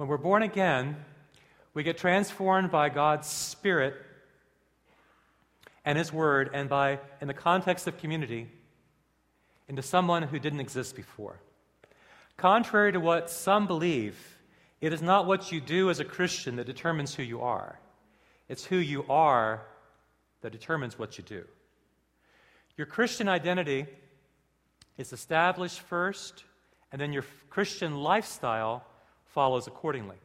When 0.00 0.08
we're 0.08 0.16
born 0.16 0.42
again, 0.42 0.96
we 1.74 1.82
get 1.82 1.98
transformed 1.98 2.70
by 2.70 2.88
God's 2.88 3.28
Spirit 3.28 3.94
and 5.84 5.98
His 5.98 6.10
Word, 6.10 6.48
and 6.54 6.70
by, 6.70 7.00
in 7.20 7.28
the 7.28 7.34
context 7.34 7.86
of 7.86 7.98
community, 7.98 8.48
into 9.68 9.82
someone 9.82 10.22
who 10.22 10.38
didn't 10.38 10.60
exist 10.60 10.96
before. 10.96 11.38
Contrary 12.38 12.92
to 12.92 12.98
what 12.98 13.28
some 13.28 13.66
believe, 13.66 14.16
it 14.80 14.94
is 14.94 15.02
not 15.02 15.26
what 15.26 15.52
you 15.52 15.60
do 15.60 15.90
as 15.90 16.00
a 16.00 16.04
Christian 16.06 16.56
that 16.56 16.64
determines 16.64 17.14
who 17.14 17.22
you 17.22 17.42
are, 17.42 17.78
it's 18.48 18.64
who 18.64 18.78
you 18.78 19.04
are 19.10 19.66
that 20.40 20.50
determines 20.50 20.98
what 20.98 21.18
you 21.18 21.24
do. 21.24 21.44
Your 22.78 22.86
Christian 22.86 23.28
identity 23.28 23.84
is 24.96 25.12
established 25.12 25.80
first, 25.80 26.44
and 26.90 26.98
then 26.98 27.12
your 27.12 27.26
Christian 27.50 27.96
lifestyle 27.96 28.86
follows 29.32 29.66
accordingly. 29.66 30.16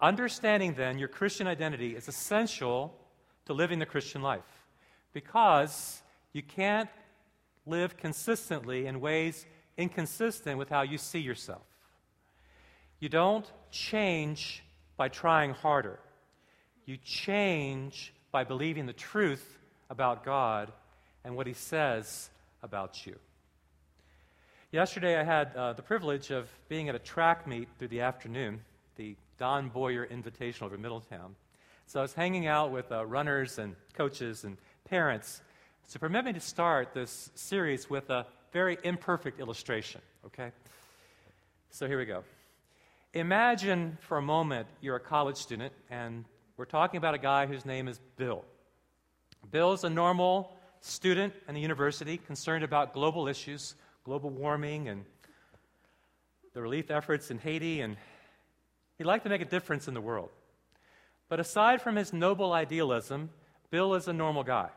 Understanding 0.00 0.74
then 0.74 0.98
your 0.98 1.08
Christian 1.08 1.46
identity 1.46 1.94
is 1.94 2.08
essential 2.08 2.94
to 3.46 3.52
living 3.52 3.78
the 3.78 3.86
Christian 3.86 4.22
life 4.22 4.66
because 5.12 6.02
you 6.32 6.42
can't 6.42 6.88
live 7.66 7.96
consistently 7.96 8.86
in 8.86 9.00
ways 9.00 9.46
inconsistent 9.76 10.58
with 10.58 10.68
how 10.68 10.82
you 10.82 10.98
see 10.98 11.20
yourself. 11.20 11.62
You 12.98 13.08
don't 13.08 13.50
change 13.70 14.62
by 14.96 15.08
trying 15.08 15.52
harder. 15.52 15.98
You 16.84 16.96
change 16.96 18.12
by 18.30 18.44
believing 18.44 18.86
the 18.86 18.92
truth 18.92 19.58
about 19.90 20.24
God 20.24 20.72
and 21.24 21.36
what 21.36 21.46
He 21.46 21.52
says 21.52 22.30
about 22.62 23.06
you. 23.06 23.16
Yesterday, 24.72 25.20
I 25.20 25.22
had 25.22 25.54
uh, 25.54 25.74
the 25.74 25.82
privilege 25.82 26.30
of 26.30 26.48
being 26.70 26.88
at 26.88 26.94
a 26.94 26.98
track 26.98 27.46
meet 27.46 27.68
through 27.78 27.88
the 27.88 28.00
afternoon, 28.00 28.62
the 28.96 29.16
Don 29.36 29.68
Boyer 29.68 30.06
Invitational 30.06 30.62
over 30.62 30.78
Middletown. 30.78 31.36
So 31.84 31.98
I 31.98 32.02
was 32.02 32.14
hanging 32.14 32.46
out 32.46 32.70
with 32.72 32.90
uh, 32.90 33.04
runners 33.04 33.58
and 33.58 33.76
coaches 33.92 34.44
and 34.44 34.56
parents. 34.88 35.42
So 35.86 35.98
permit 35.98 36.24
me 36.24 36.32
to 36.32 36.40
start 36.40 36.94
this 36.94 37.30
series 37.34 37.90
with 37.90 38.08
a 38.08 38.24
very 38.50 38.78
imperfect 38.82 39.40
illustration, 39.40 40.00
okay? 40.24 40.52
So 41.68 41.86
here 41.86 41.98
we 41.98 42.06
go. 42.06 42.24
Imagine 43.12 43.98
for 44.00 44.16
a 44.16 44.22
moment 44.22 44.66
you're 44.80 44.96
a 44.96 45.00
college 45.00 45.36
student, 45.36 45.74
and 45.90 46.24
we're 46.56 46.64
talking 46.64 46.96
about 46.96 47.12
a 47.12 47.18
guy 47.18 47.44
whose 47.44 47.66
name 47.66 47.88
is 47.88 48.00
Bill. 48.16 48.42
Bill's 49.50 49.84
a 49.84 49.90
normal 49.90 50.56
student 50.80 51.34
in 51.46 51.54
the 51.54 51.60
university 51.60 52.16
concerned 52.16 52.64
about 52.64 52.94
global 52.94 53.28
issues, 53.28 53.74
global 54.04 54.30
warming, 54.30 54.88
and 54.88 55.04
the 56.54 56.62
relief 56.62 56.90
efforts 56.90 57.30
in 57.30 57.38
Haiti, 57.38 57.80
and 57.80 57.96
he'd 58.98 59.04
like 59.04 59.22
to 59.22 59.28
make 59.28 59.40
a 59.40 59.46
difference 59.46 59.88
in 59.88 59.94
the 59.94 60.00
world. 60.00 60.30
But 61.28 61.40
aside 61.40 61.80
from 61.80 61.96
his 61.96 62.12
noble 62.12 62.52
idealism, 62.52 63.30
Bill 63.70 63.94
is 63.94 64.08
a 64.08 64.12
normal 64.12 64.44
guy. 64.44 64.68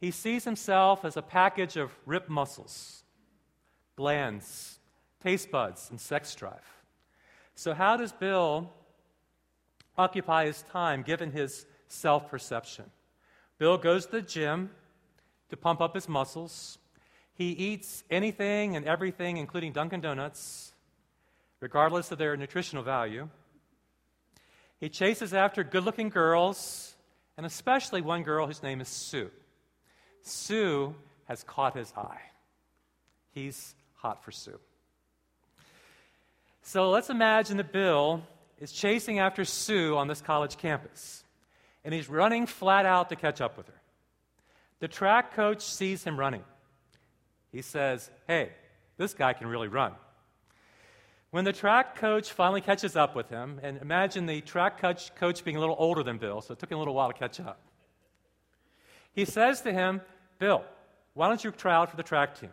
He 0.00 0.10
sees 0.10 0.44
himself 0.44 1.04
as 1.04 1.16
a 1.16 1.22
package 1.22 1.76
of 1.76 1.90
ripped 2.06 2.28
muscles, 2.28 3.02
glands, 3.96 4.78
taste 5.22 5.50
buds, 5.50 5.88
and 5.90 6.00
sex 6.00 6.34
drive. 6.34 6.82
So, 7.54 7.72
how 7.74 7.96
does 7.96 8.12
Bill 8.12 8.70
occupy 9.96 10.46
his 10.46 10.62
time 10.70 11.02
given 11.02 11.32
his 11.32 11.66
self 11.88 12.30
perception? 12.30 12.84
Bill 13.58 13.78
goes 13.78 14.06
to 14.06 14.12
the 14.12 14.22
gym 14.22 14.70
to 15.48 15.56
pump 15.56 15.80
up 15.80 15.94
his 15.94 16.08
muscles. 16.08 16.78
He 17.34 17.50
eats 17.50 18.04
anything 18.10 18.76
and 18.76 18.86
everything, 18.86 19.36
including 19.38 19.72
Dunkin' 19.72 20.00
Donuts, 20.00 20.72
regardless 21.60 22.12
of 22.12 22.18
their 22.18 22.36
nutritional 22.36 22.84
value. 22.84 23.28
He 24.78 24.88
chases 24.88 25.34
after 25.34 25.64
good 25.64 25.84
looking 25.84 26.10
girls, 26.10 26.94
and 27.36 27.44
especially 27.44 28.00
one 28.02 28.22
girl 28.22 28.46
whose 28.46 28.62
name 28.62 28.80
is 28.80 28.88
Sue. 28.88 29.30
Sue 30.22 30.94
has 31.24 31.42
caught 31.42 31.76
his 31.76 31.92
eye. 31.96 32.20
He's 33.32 33.74
hot 33.96 34.22
for 34.22 34.30
Sue. 34.30 34.60
So 36.62 36.90
let's 36.90 37.10
imagine 37.10 37.56
that 37.56 37.72
Bill 37.72 38.22
is 38.60 38.72
chasing 38.72 39.18
after 39.18 39.44
Sue 39.44 39.96
on 39.96 40.06
this 40.06 40.20
college 40.20 40.56
campus, 40.56 41.24
and 41.84 41.92
he's 41.92 42.08
running 42.08 42.46
flat 42.46 42.86
out 42.86 43.08
to 43.08 43.16
catch 43.16 43.40
up 43.40 43.56
with 43.56 43.66
her. 43.66 43.80
The 44.78 44.88
track 44.88 45.34
coach 45.34 45.62
sees 45.62 46.04
him 46.04 46.18
running. 46.18 46.44
He 47.54 47.62
says, 47.62 48.10
Hey, 48.26 48.50
this 48.96 49.14
guy 49.14 49.32
can 49.32 49.46
really 49.46 49.68
run. 49.68 49.92
When 51.30 51.44
the 51.44 51.52
track 51.52 51.94
coach 51.94 52.32
finally 52.32 52.60
catches 52.60 52.96
up 52.96 53.14
with 53.14 53.28
him, 53.28 53.60
and 53.62 53.78
imagine 53.80 54.26
the 54.26 54.40
track 54.40 54.80
coach, 54.80 55.14
coach 55.14 55.44
being 55.44 55.56
a 55.56 55.60
little 55.60 55.76
older 55.78 56.02
than 56.02 56.18
Bill, 56.18 56.40
so 56.40 56.52
it 56.52 56.58
took 56.58 56.70
him 56.70 56.76
a 56.76 56.80
little 56.80 56.94
while 56.94 57.12
to 57.12 57.16
catch 57.16 57.38
up. 57.38 57.60
He 59.12 59.24
says 59.24 59.60
to 59.60 59.72
him, 59.72 60.00
Bill, 60.40 60.64
why 61.12 61.28
don't 61.28 61.42
you 61.44 61.52
try 61.52 61.74
out 61.74 61.90
for 61.90 61.96
the 61.96 62.02
track 62.02 62.40
team? 62.40 62.50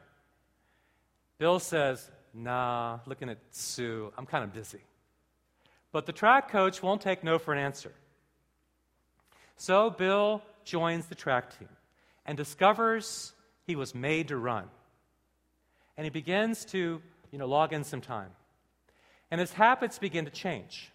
Bill 1.39 1.57
says, 1.57 2.11
Nah, 2.31 2.99
looking 3.07 3.29
at 3.29 3.39
Sue, 3.49 4.13
I'm 4.19 4.27
kind 4.27 4.43
of 4.43 4.53
busy. 4.53 4.81
But 5.91 6.05
the 6.05 6.13
track 6.13 6.51
coach 6.51 6.83
won't 6.83 7.01
take 7.01 7.23
no 7.23 7.39
for 7.39 7.53
an 7.53 7.59
answer. 7.59 7.91
So 9.57 9.89
Bill 9.89 10.43
joins 10.63 11.07
the 11.07 11.15
track 11.15 11.57
team 11.57 11.69
and 12.23 12.37
discovers 12.37 13.33
he 13.65 13.75
was 13.75 13.95
made 13.95 14.27
to 14.27 14.37
run. 14.37 14.69
And 16.01 16.05
he 16.07 16.09
begins 16.09 16.65
to, 16.65 16.99
you 17.29 17.37
know, 17.37 17.45
log 17.45 17.73
in 17.73 17.83
some 17.83 18.01
time. 18.01 18.31
And 19.29 19.39
his 19.39 19.53
habits 19.53 19.99
begin 19.99 20.25
to 20.25 20.31
change. 20.31 20.91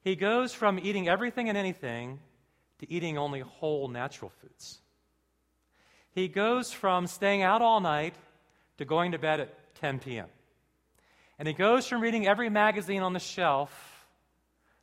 He 0.00 0.16
goes 0.16 0.54
from 0.54 0.78
eating 0.78 1.06
everything 1.06 1.50
and 1.50 1.58
anything 1.58 2.18
to 2.78 2.90
eating 2.90 3.18
only 3.18 3.40
whole 3.40 3.88
natural 3.88 4.32
foods. 4.40 4.78
He 6.12 6.28
goes 6.28 6.72
from 6.72 7.06
staying 7.06 7.42
out 7.42 7.60
all 7.60 7.78
night 7.78 8.14
to 8.78 8.86
going 8.86 9.12
to 9.12 9.18
bed 9.18 9.38
at 9.38 9.74
10 9.82 9.98
p.m. 9.98 10.28
And 11.38 11.46
he 11.46 11.52
goes 11.52 11.86
from 11.86 12.00
reading 12.00 12.26
every 12.26 12.48
magazine 12.48 13.02
on 13.02 13.12
the 13.12 13.20
shelf 13.20 14.06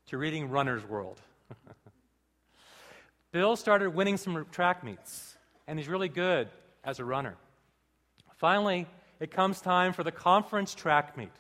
to 0.09 0.17
reading 0.19 0.51
Runner's 0.51 0.85
World. 0.85 1.19
Bill 3.31 3.55
started 3.55 3.95
winning 3.95 4.17
some 4.17 4.45
track 4.51 4.83
meets, 4.83 5.35
and 5.65 5.79
he's 5.79 5.87
really 5.87 6.07
good 6.07 6.49
as 6.83 6.99
a 6.99 7.03
runner. 7.03 7.35
Finally, 8.35 8.85
it 9.19 9.31
comes 9.31 9.61
time 9.61 9.93
for 9.93 10.03
the 10.03 10.11
conference 10.11 10.73
track 10.73 11.17
meet. 11.17 11.31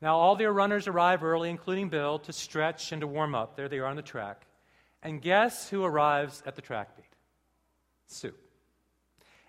Now, 0.00 0.16
all 0.16 0.36
their 0.36 0.52
runners 0.52 0.86
arrive 0.86 1.24
early, 1.24 1.48
including 1.48 1.88
Bill, 1.88 2.18
to 2.20 2.32
stretch 2.32 2.92
and 2.92 3.00
to 3.00 3.06
warm 3.06 3.34
up. 3.34 3.56
There 3.56 3.68
they 3.68 3.78
are 3.78 3.86
on 3.86 3.96
the 3.96 4.02
track. 4.02 4.46
And 5.02 5.22
guess 5.22 5.70
who 5.70 5.84
arrives 5.84 6.42
at 6.46 6.54
the 6.54 6.62
track 6.62 6.90
meet? 6.96 7.06
Sue. 8.06 8.34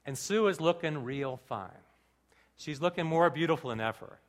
And 0.05 0.17
Sue 0.17 0.47
is 0.47 0.61
looking 0.61 1.03
real 1.03 1.38
fine. 1.47 1.69
She's 2.55 2.81
looking 2.81 3.05
more 3.05 3.29
beautiful 3.29 3.69
than 3.71 3.81
ever. 3.81 4.19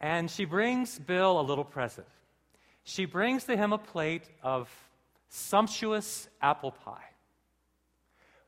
And 0.00 0.30
she 0.30 0.44
brings 0.44 0.98
Bill 0.98 1.38
a 1.38 1.42
little 1.42 1.64
present. 1.64 2.06
She 2.84 3.04
brings 3.04 3.44
to 3.44 3.56
him 3.56 3.72
a 3.72 3.78
plate 3.78 4.28
of 4.42 4.70
sumptuous 5.28 6.28
apple 6.40 6.72
pie 6.72 7.10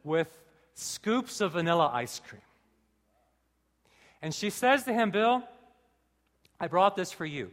with 0.02 0.28
scoops 0.74 1.40
of 1.40 1.52
vanilla 1.52 1.90
ice 1.92 2.20
cream. 2.26 2.40
And 4.22 4.34
she 4.34 4.50
says 4.50 4.84
to 4.84 4.92
him, 4.92 5.10
Bill, 5.10 5.42
I 6.58 6.68
brought 6.68 6.96
this 6.96 7.10
for 7.10 7.24
you. 7.24 7.50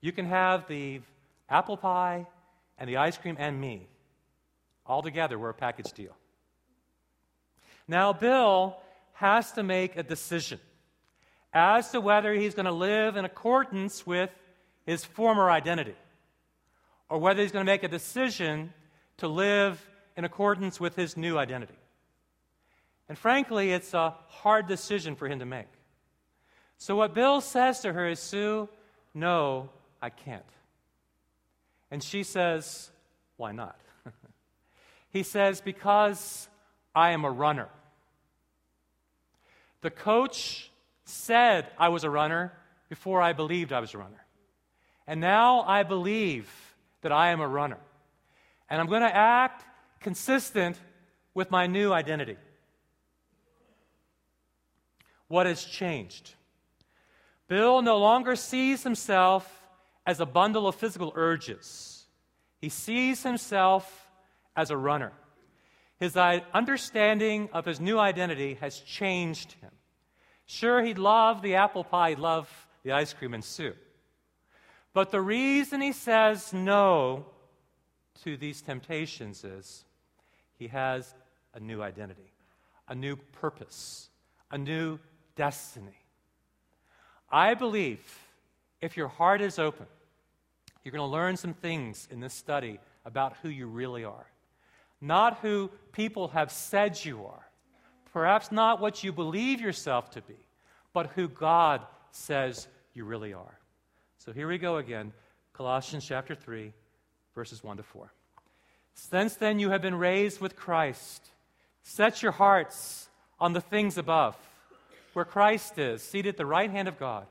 You 0.00 0.12
can 0.12 0.26
have 0.26 0.68
the 0.68 1.00
apple 1.48 1.76
pie 1.76 2.26
and 2.78 2.88
the 2.88 2.98
ice 2.98 3.16
cream 3.16 3.36
and 3.38 3.60
me. 3.60 3.88
All 4.86 5.02
together, 5.02 5.38
we're 5.38 5.50
a 5.50 5.54
package 5.54 5.92
deal. 5.92 6.16
Now, 7.88 8.12
Bill 8.12 8.76
has 9.14 9.52
to 9.52 9.62
make 9.62 9.96
a 9.96 10.02
decision 10.02 10.60
as 11.52 11.90
to 11.90 12.00
whether 12.00 12.34
he's 12.34 12.54
going 12.54 12.66
to 12.66 12.72
live 12.72 13.16
in 13.16 13.24
accordance 13.24 14.06
with 14.06 14.30
his 14.84 15.04
former 15.04 15.50
identity 15.50 15.94
or 17.08 17.18
whether 17.18 17.42
he's 17.42 17.52
going 17.52 17.64
to 17.64 17.72
make 17.72 17.82
a 17.82 17.88
decision 17.88 18.72
to 19.18 19.28
live 19.28 19.84
in 20.16 20.24
accordance 20.24 20.78
with 20.78 20.94
his 20.96 21.16
new 21.16 21.38
identity. 21.38 21.78
And 23.08 23.16
frankly, 23.16 23.72
it's 23.72 23.94
a 23.94 24.14
hard 24.28 24.66
decision 24.66 25.16
for 25.16 25.28
him 25.28 25.38
to 25.38 25.46
make. 25.46 25.66
So, 26.78 26.96
what 26.96 27.14
Bill 27.14 27.40
says 27.40 27.80
to 27.80 27.92
her 27.92 28.06
is, 28.06 28.20
Sue, 28.20 28.68
no, 29.14 29.70
I 30.02 30.10
can't. 30.10 30.44
And 31.90 32.02
she 32.02 32.22
says, 32.22 32.90
Why 33.36 33.52
not? 33.52 33.78
he 35.10 35.22
says, 35.22 35.60
Because 35.60 36.48
I 36.94 37.10
am 37.10 37.24
a 37.24 37.30
runner. 37.30 37.68
The 39.82 39.90
coach 39.90 40.70
said 41.04 41.66
I 41.78 41.88
was 41.88 42.04
a 42.04 42.10
runner 42.10 42.52
before 42.88 43.22
I 43.22 43.32
believed 43.32 43.72
I 43.72 43.80
was 43.80 43.94
a 43.94 43.98
runner. 43.98 44.24
And 45.06 45.20
now 45.20 45.60
I 45.60 45.82
believe 45.82 46.50
that 47.02 47.12
I 47.12 47.30
am 47.30 47.40
a 47.40 47.46
runner. 47.46 47.78
And 48.68 48.80
I'm 48.80 48.88
going 48.88 49.02
to 49.02 49.14
act 49.14 49.64
consistent 50.00 50.76
with 51.34 51.50
my 51.50 51.66
new 51.66 51.92
identity. 51.92 52.36
What 55.28 55.46
has 55.46 55.64
changed? 55.64 56.34
Bill 57.48 57.82
no 57.82 57.98
longer 57.98 58.36
sees 58.36 58.82
himself 58.82 59.68
as 60.06 60.20
a 60.20 60.26
bundle 60.26 60.66
of 60.66 60.74
physical 60.74 61.12
urges. 61.14 62.06
He 62.60 62.68
sees 62.68 63.22
himself 63.22 64.08
as 64.56 64.70
a 64.70 64.76
runner. 64.76 65.12
His 65.98 66.16
understanding 66.16 67.48
of 67.52 67.64
his 67.64 67.80
new 67.80 67.98
identity 67.98 68.54
has 68.54 68.80
changed 68.80 69.52
him. 69.60 69.70
Sure, 70.46 70.82
he'd 70.82 70.98
love 70.98 71.42
the 71.42 71.56
apple 71.56 71.84
pie, 71.84 72.10
he'd 72.10 72.18
love 72.18 72.48
the 72.82 72.92
ice 72.92 73.12
cream 73.12 73.34
and 73.34 73.44
Sue. 73.44 73.74
But 74.92 75.10
the 75.10 75.20
reason 75.20 75.80
he 75.80 75.92
says 75.92 76.52
no 76.52 77.26
to 78.24 78.36
these 78.36 78.62
temptations 78.62 79.44
is 79.44 79.84
he 80.58 80.68
has 80.68 81.14
a 81.54 81.60
new 81.60 81.82
identity, 81.82 82.32
a 82.88 82.94
new 82.94 83.16
purpose, 83.16 84.08
a 84.50 84.58
new 84.58 84.98
destiny. 85.34 85.98
I 87.30 87.54
believe 87.54 88.00
if 88.80 88.96
your 88.96 89.08
heart 89.08 89.40
is 89.40 89.58
open, 89.58 89.86
you're 90.84 90.92
going 90.92 91.08
to 91.08 91.12
learn 91.12 91.36
some 91.36 91.54
things 91.54 92.06
in 92.10 92.20
this 92.20 92.34
study 92.34 92.78
about 93.04 93.36
who 93.42 93.48
you 93.48 93.66
really 93.66 94.04
are. 94.04 94.26
Not 95.00 95.38
who 95.38 95.70
people 95.92 96.28
have 96.28 96.50
said 96.52 97.04
you 97.04 97.26
are, 97.26 97.46
perhaps 98.12 98.52
not 98.52 98.80
what 98.80 99.02
you 99.04 99.12
believe 99.12 99.60
yourself 99.60 100.10
to 100.12 100.22
be, 100.22 100.38
but 100.92 101.08
who 101.14 101.28
God 101.28 101.82
says 102.12 102.68
you 102.94 103.04
really 103.04 103.34
are. 103.34 103.58
So 104.18 104.32
here 104.32 104.48
we 104.48 104.58
go 104.58 104.76
again 104.76 105.12
Colossians 105.52 106.04
chapter 106.04 106.34
3, 106.34 106.72
verses 107.34 107.64
1 107.64 107.78
to 107.78 107.82
4. 107.82 108.12
Since 108.94 109.36
then 109.36 109.58
you 109.58 109.70
have 109.70 109.82
been 109.82 109.94
raised 109.94 110.40
with 110.40 110.56
Christ. 110.56 111.30
Set 111.82 112.22
your 112.22 112.32
hearts 112.32 113.08
on 113.38 113.52
the 113.52 113.60
things 113.60 113.98
above, 113.98 114.36
where 115.16 115.24
Christ 115.24 115.78
is, 115.78 116.02
seated 116.02 116.28
at 116.28 116.36
the 116.36 116.44
right 116.44 116.70
hand 116.70 116.88
of 116.88 116.98
God. 116.98 117.26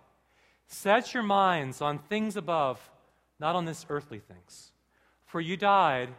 Set 0.65 1.13
your 1.13 1.21
minds 1.21 1.83
on 1.83 1.99
things 1.99 2.35
above, 2.35 2.79
not 3.39 3.55
on 3.55 3.65
this 3.65 3.85
earthly 3.89 4.17
things. 4.17 4.71
For 5.27 5.39
you 5.39 5.55
died, 5.55 6.09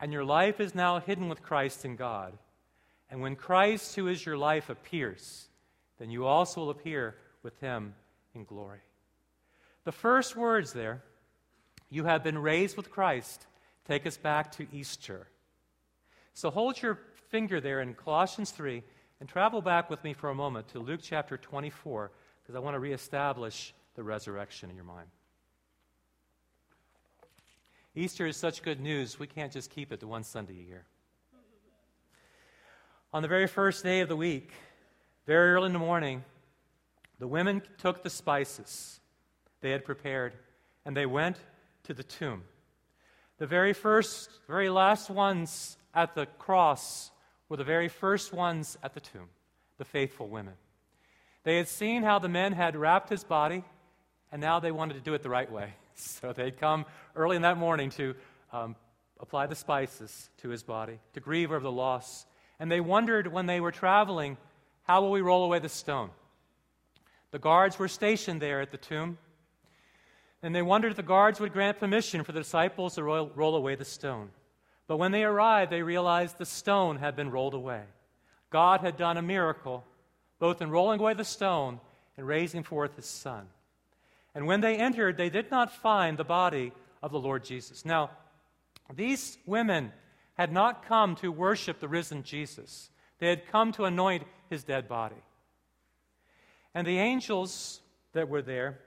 and 0.00 0.14
your 0.14 0.24
life 0.24 0.60
is 0.60 0.74
now 0.74 1.00
hidden 1.00 1.28
with 1.28 1.42
Christ 1.42 1.84
in 1.84 1.96
God. 1.96 2.32
And 3.10 3.20
when 3.20 3.36
Christ, 3.36 3.94
who 3.94 4.08
is 4.08 4.24
your 4.24 4.38
life, 4.38 4.70
appears, 4.70 5.48
then 5.98 6.08
you 6.08 6.24
also 6.24 6.62
will 6.62 6.70
appear 6.70 7.16
with 7.42 7.60
him 7.60 7.94
in 8.34 8.44
glory. 8.44 8.80
The 9.84 9.92
first 9.92 10.36
words 10.36 10.72
there, 10.72 11.02
you 11.90 12.04
have 12.04 12.24
been 12.24 12.38
raised 12.38 12.78
with 12.78 12.90
Christ, 12.90 13.46
take 13.86 14.06
us 14.06 14.16
back 14.16 14.52
to 14.52 14.66
Easter. 14.72 15.26
So 16.32 16.48
hold 16.48 16.80
your 16.80 16.98
finger 17.28 17.60
there 17.60 17.82
in 17.82 17.92
Colossians 17.92 18.52
3 18.52 18.82
and 19.20 19.28
travel 19.28 19.62
back 19.62 19.90
with 19.90 20.02
me 20.04 20.12
for 20.12 20.30
a 20.30 20.34
moment 20.34 20.68
to 20.68 20.78
Luke 20.78 21.00
chapter 21.02 21.36
24 21.36 22.10
because 22.42 22.54
I 22.54 22.58
want 22.58 22.74
to 22.74 22.78
reestablish 22.78 23.74
the 23.94 24.02
resurrection 24.02 24.70
in 24.70 24.76
your 24.76 24.84
mind. 24.84 25.08
Easter 27.94 28.26
is 28.26 28.36
such 28.36 28.62
good 28.62 28.80
news, 28.80 29.18
we 29.18 29.26
can't 29.26 29.52
just 29.52 29.70
keep 29.70 29.92
it 29.92 30.00
to 30.00 30.06
one 30.06 30.24
Sunday 30.24 30.58
a 30.58 30.68
year. 30.68 30.84
On 33.12 33.22
the 33.22 33.28
very 33.28 33.46
first 33.46 33.84
day 33.84 34.00
of 34.00 34.08
the 34.08 34.16
week, 34.16 34.50
very 35.26 35.52
early 35.52 35.66
in 35.66 35.72
the 35.72 35.78
morning, 35.78 36.24
the 37.20 37.28
women 37.28 37.62
took 37.78 38.02
the 38.02 38.10
spices 38.10 38.98
they 39.60 39.70
had 39.70 39.84
prepared 39.84 40.34
and 40.84 40.96
they 40.96 41.06
went 41.06 41.38
to 41.84 41.94
the 41.94 42.02
tomb. 42.02 42.42
The 43.38 43.46
very 43.46 43.72
first, 43.72 44.28
very 44.48 44.68
last 44.68 45.08
ones 45.08 45.76
at 45.94 46.14
the 46.14 46.26
cross 46.26 47.12
were 47.54 47.58
the 47.58 47.62
very 47.62 47.86
first 47.86 48.32
ones 48.32 48.76
at 48.82 48.94
the 48.94 49.00
tomb, 49.00 49.28
the 49.78 49.84
faithful 49.84 50.26
women. 50.26 50.54
They 51.44 51.56
had 51.56 51.68
seen 51.68 52.02
how 52.02 52.18
the 52.18 52.28
men 52.28 52.52
had 52.52 52.74
wrapped 52.74 53.08
his 53.08 53.22
body, 53.22 53.62
and 54.32 54.42
now 54.42 54.58
they 54.58 54.72
wanted 54.72 54.94
to 54.94 55.00
do 55.00 55.14
it 55.14 55.22
the 55.22 55.30
right 55.30 55.50
way. 55.50 55.72
So 55.94 56.32
they'd 56.32 56.58
come 56.58 56.84
early 57.14 57.36
in 57.36 57.42
that 57.42 57.56
morning 57.56 57.90
to 57.90 58.16
um, 58.52 58.74
apply 59.20 59.46
the 59.46 59.54
spices 59.54 60.30
to 60.38 60.48
his 60.48 60.64
body, 60.64 60.98
to 61.12 61.20
grieve 61.20 61.52
over 61.52 61.60
the 61.60 61.70
loss. 61.70 62.26
And 62.58 62.68
they 62.68 62.80
wondered 62.80 63.28
when 63.28 63.46
they 63.46 63.60
were 63.60 63.70
traveling, 63.70 64.36
how 64.82 65.02
will 65.02 65.12
we 65.12 65.20
roll 65.20 65.44
away 65.44 65.60
the 65.60 65.68
stone? 65.68 66.10
The 67.30 67.38
guards 67.38 67.78
were 67.78 67.86
stationed 67.86 68.42
there 68.42 68.62
at 68.62 68.72
the 68.72 68.78
tomb, 68.78 69.18
and 70.42 70.52
they 70.52 70.62
wondered 70.62 70.90
if 70.90 70.96
the 70.96 71.04
guards 71.04 71.38
would 71.38 71.52
grant 71.52 71.78
permission 71.78 72.24
for 72.24 72.32
the 72.32 72.40
disciples 72.40 72.96
to 72.96 73.04
roll, 73.04 73.30
roll 73.36 73.54
away 73.54 73.76
the 73.76 73.84
stone. 73.84 74.30
But 74.86 74.98
when 74.98 75.12
they 75.12 75.24
arrived, 75.24 75.72
they 75.72 75.82
realized 75.82 76.38
the 76.38 76.46
stone 76.46 76.96
had 76.96 77.16
been 77.16 77.30
rolled 77.30 77.54
away. 77.54 77.82
God 78.50 78.80
had 78.80 78.96
done 78.96 79.16
a 79.16 79.22
miracle, 79.22 79.84
both 80.38 80.60
in 80.60 80.70
rolling 80.70 81.00
away 81.00 81.14
the 81.14 81.24
stone 81.24 81.80
and 82.16 82.26
raising 82.26 82.62
forth 82.62 82.96
his 82.96 83.06
son. 83.06 83.48
And 84.34 84.46
when 84.46 84.60
they 84.60 84.76
entered, 84.76 85.16
they 85.16 85.30
did 85.30 85.50
not 85.50 85.72
find 85.72 86.18
the 86.18 86.24
body 86.24 86.72
of 87.02 87.12
the 87.12 87.20
Lord 87.20 87.44
Jesus. 87.44 87.84
Now, 87.84 88.10
these 88.94 89.38
women 89.46 89.92
had 90.34 90.52
not 90.52 90.86
come 90.86 91.14
to 91.16 91.30
worship 91.32 91.80
the 91.80 91.88
risen 91.88 92.22
Jesus, 92.22 92.90
they 93.18 93.28
had 93.28 93.46
come 93.46 93.72
to 93.72 93.84
anoint 93.84 94.24
his 94.50 94.64
dead 94.64 94.88
body. 94.88 95.22
And 96.74 96.86
the 96.86 96.98
angels 96.98 97.80
that 98.12 98.28
were 98.28 98.42
there 98.42 98.80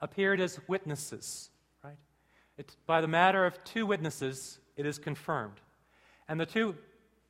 appeared 0.00 0.40
as 0.40 0.60
witnesses, 0.68 1.50
right? 1.82 1.98
It, 2.56 2.74
by 2.86 3.00
the 3.00 3.08
matter 3.08 3.44
of 3.44 3.62
two 3.64 3.84
witnesses, 3.84 4.60
it 4.78 4.86
is 4.86 4.98
confirmed. 4.98 5.60
And 6.28 6.40
the 6.40 6.46
two 6.46 6.76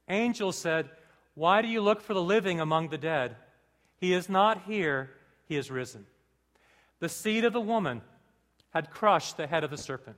angels 0.08 0.56
said, 0.56 0.88
Why 1.34 1.62
do 1.62 1.68
you 1.68 1.80
look 1.80 2.02
for 2.02 2.14
the 2.14 2.22
living 2.22 2.60
among 2.60 2.90
the 2.90 2.98
dead? 2.98 3.34
He 3.96 4.12
is 4.12 4.28
not 4.28 4.62
here, 4.64 5.10
he 5.48 5.56
is 5.56 5.70
risen. 5.70 6.06
The 7.00 7.08
seed 7.08 7.44
of 7.44 7.52
the 7.52 7.60
woman 7.60 8.02
had 8.70 8.90
crushed 8.90 9.36
the 9.36 9.46
head 9.46 9.64
of 9.64 9.70
the 9.70 9.78
serpent. 9.78 10.16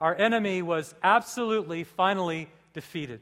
Our 0.00 0.14
enemy 0.14 0.60
was 0.60 0.94
absolutely, 1.02 1.82
finally 1.82 2.50
defeated. 2.74 3.20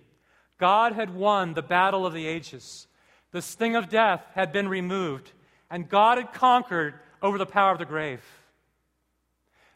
God 0.59 0.93
had 0.93 1.15
won 1.15 1.55
the 1.55 1.63
battle 1.63 2.05
of 2.05 2.13
the 2.13 2.27
ages. 2.27 2.89
The 3.31 3.43
sting 3.43 3.77
of 3.77 3.89
death 3.89 4.25
had 4.35 4.53
been 4.53 4.69
removed, 4.69 5.33
and 5.71 5.89
God 5.89 6.19
had 6.19 6.33
conquered 6.33 6.95
over 7.23 7.39
the 7.39 7.47
power 7.47 7.73
of 7.73 7.79
the 7.79 7.85
grave. 7.85 8.23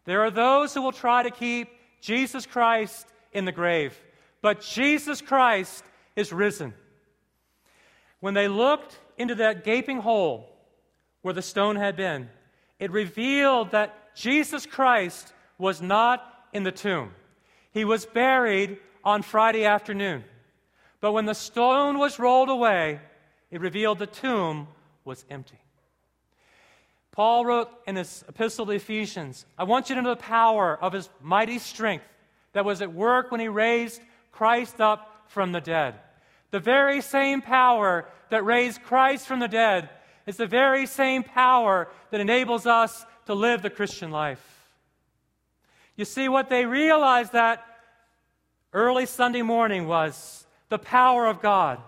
There 0.05 0.23
are 0.23 0.31
those 0.31 0.75
who 0.75 0.83
will 0.83 0.93
try 0.93 1.23
to 1.23 1.31
keep 1.31 1.69
Jesus 2.01 2.45
Christ 2.45 3.07
in 3.37 3.45
the 3.45 3.53
grave, 3.53 3.97
but 4.41 4.63
Jesus 4.63 5.21
Christ 5.21 5.85
is 6.17 6.33
risen. 6.33 6.73
When 8.21 8.33
they 8.33 8.49
looked 8.49 8.99
into 9.19 9.35
that 9.37 9.63
gaping 9.63 9.99
hole 9.99 10.49
where 11.21 11.35
the 11.35 11.43
stone 11.43 11.77
had 11.77 11.97
been, 11.97 12.31
it 12.79 12.91
revealed 12.91 13.73
that 13.73 14.15
Jesus 14.17 14.65
Christ 14.65 15.35
was 15.59 15.83
not 15.83 16.25
in 16.55 16.63
the 16.63 16.73
tomb. 16.73 17.13
He 17.73 17.85
was 17.85 18.07
buried 18.07 18.79
on 19.05 19.21
Friday 19.21 19.67
afternoon. 19.67 20.25
But 21.01 21.13
when 21.13 21.27
the 21.27 21.35
stone 21.35 21.99
was 21.99 22.19
rolled 22.19 22.49
away, 22.49 23.01
it 23.51 23.61
revealed 23.61 23.99
the 23.99 24.07
tomb 24.07 24.69
was 25.05 25.27
empty. 25.29 25.59
Paul 27.13 27.45
wrote 27.45 27.71
in 27.87 27.97
his 27.97 28.25
epistle 28.29 28.65
to 28.67 28.73
Ephesians, 28.73 29.45
I 29.59 29.65
want 29.65 29.89
you 29.89 29.95
to 29.97 30.03
know 30.03 30.15
the 30.15 30.17
power 30.17 30.79
of 30.83 30.95
his 30.95 31.11
mighty 31.21 31.59
strength 31.59 32.05
that 32.57 32.65
was 32.65 32.81
at 32.81 32.95
work 32.95 33.31
when 33.31 33.39
he 33.39 33.49
raised 33.49 34.01
Christ 34.33 34.81
up 34.81 35.27
from 35.29 35.53
the 35.53 35.61
dead. 35.61 35.95
The 36.53 36.59
very 36.59 37.03
same 37.03 37.43
power 37.43 38.09
that 38.31 38.47
raised 38.47 38.83
Christ 38.83 39.27
from 39.27 39.41
the 39.41 39.47
dead 39.47 39.91
is 40.27 40.39
the 40.39 40.47
very 40.47 40.87
same 40.87 41.23
power 41.23 41.87
that 42.11 42.23
enables 42.23 42.65
us 42.65 43.05
to 43.27 43.35
live 43.35 43.61
the 43.61 43.69
Christian 43.69 44.11
life. 44.11 44.41
You 45.97 46.07
see, 46.07 46.31
what 46.31 46.49
they 46.49 46.65
realized 46.65 47.35
that 47.35 47.63
early 48.73 49.05
Sunday 49.05 49.43
morning 49.43 49.87
was 49.87 50.47
the 50.71 50.79
power 50.79 51.27
of 51.27 51.43
God, 51.43 51.79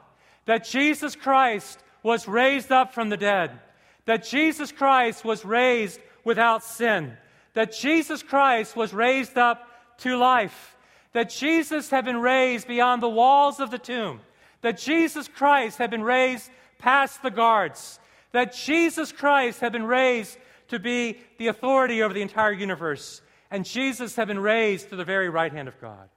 that 0.44 0.66
Jesus 0.66 1.16
Christ 1.16 1.82
was 2.02 2.28
raised 2.28 2.70
up 2.70 2.92
from 2.92 3.08
the 3.08 3.16
dead, 3.16 3.58
that 4.04 4.22
Jesus 4.22 4.70
Christ 4.70 5.24
was 5.24 5.46
raised 5.46 5.98
without 6.24 6.62
sin, 6.62 7.16
that 7.54 7.72
Jesus 7.72 8.22
Christ 8.22 8.76
was 8.76 8.92
raised 8.92 9.38
up 9.38 9.64
to 9.98 10.16
life, 10.16 10.76
that 11.12 11.30
Jesus 11.30 11.90
had 11.90 12.04
been 12.04 12.18
raised 12.18 12.66
beyond 12.66 13.02
the 13.02 13.08
walls 13.08 13.60
of 13.60 13.70
the 13.70 13.78
tomb, 13.78 14.20
that 14.60 14.78
Jesus 14.78 15.28
Christ 15.28 15.78
had 15.78 15.90
been 15.90 16.02
raised 16.02 16.50
past 16.78 17.22
the 17.22 17.30
guards, 17.30 17.98
that 18.32 18.54
Jesus 18.54 19.12
Christ 19.12 19.60
had 19.60 19.72
been 19.72 19.86
raised 19.86 20.38
to 20.68 20.78
be 20.78 21.18
the 21.38 21.48
authority 21.48 22.02
over 22.02 22.14
the 22.14 22.22
entire 22.22 22.52
universe, 22.52 23.22
and 23.50 23.64
Jesus 23.64 24.16
had 24.16 24.28
been 24.28 24.38
raised 24.38 24.90
to 24.90 24.96
the 24.96 25.04
very 25.04 25.28
right 25.28 25.52
hand 25.52 25.68
of 25.68 25.80
God. 25.80 26.08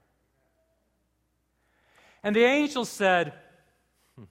And 2.24 2.36
the 2.36 2.44
angel 2.44 2.86
said, 2.86 3.34
hmm, 4.16 4.26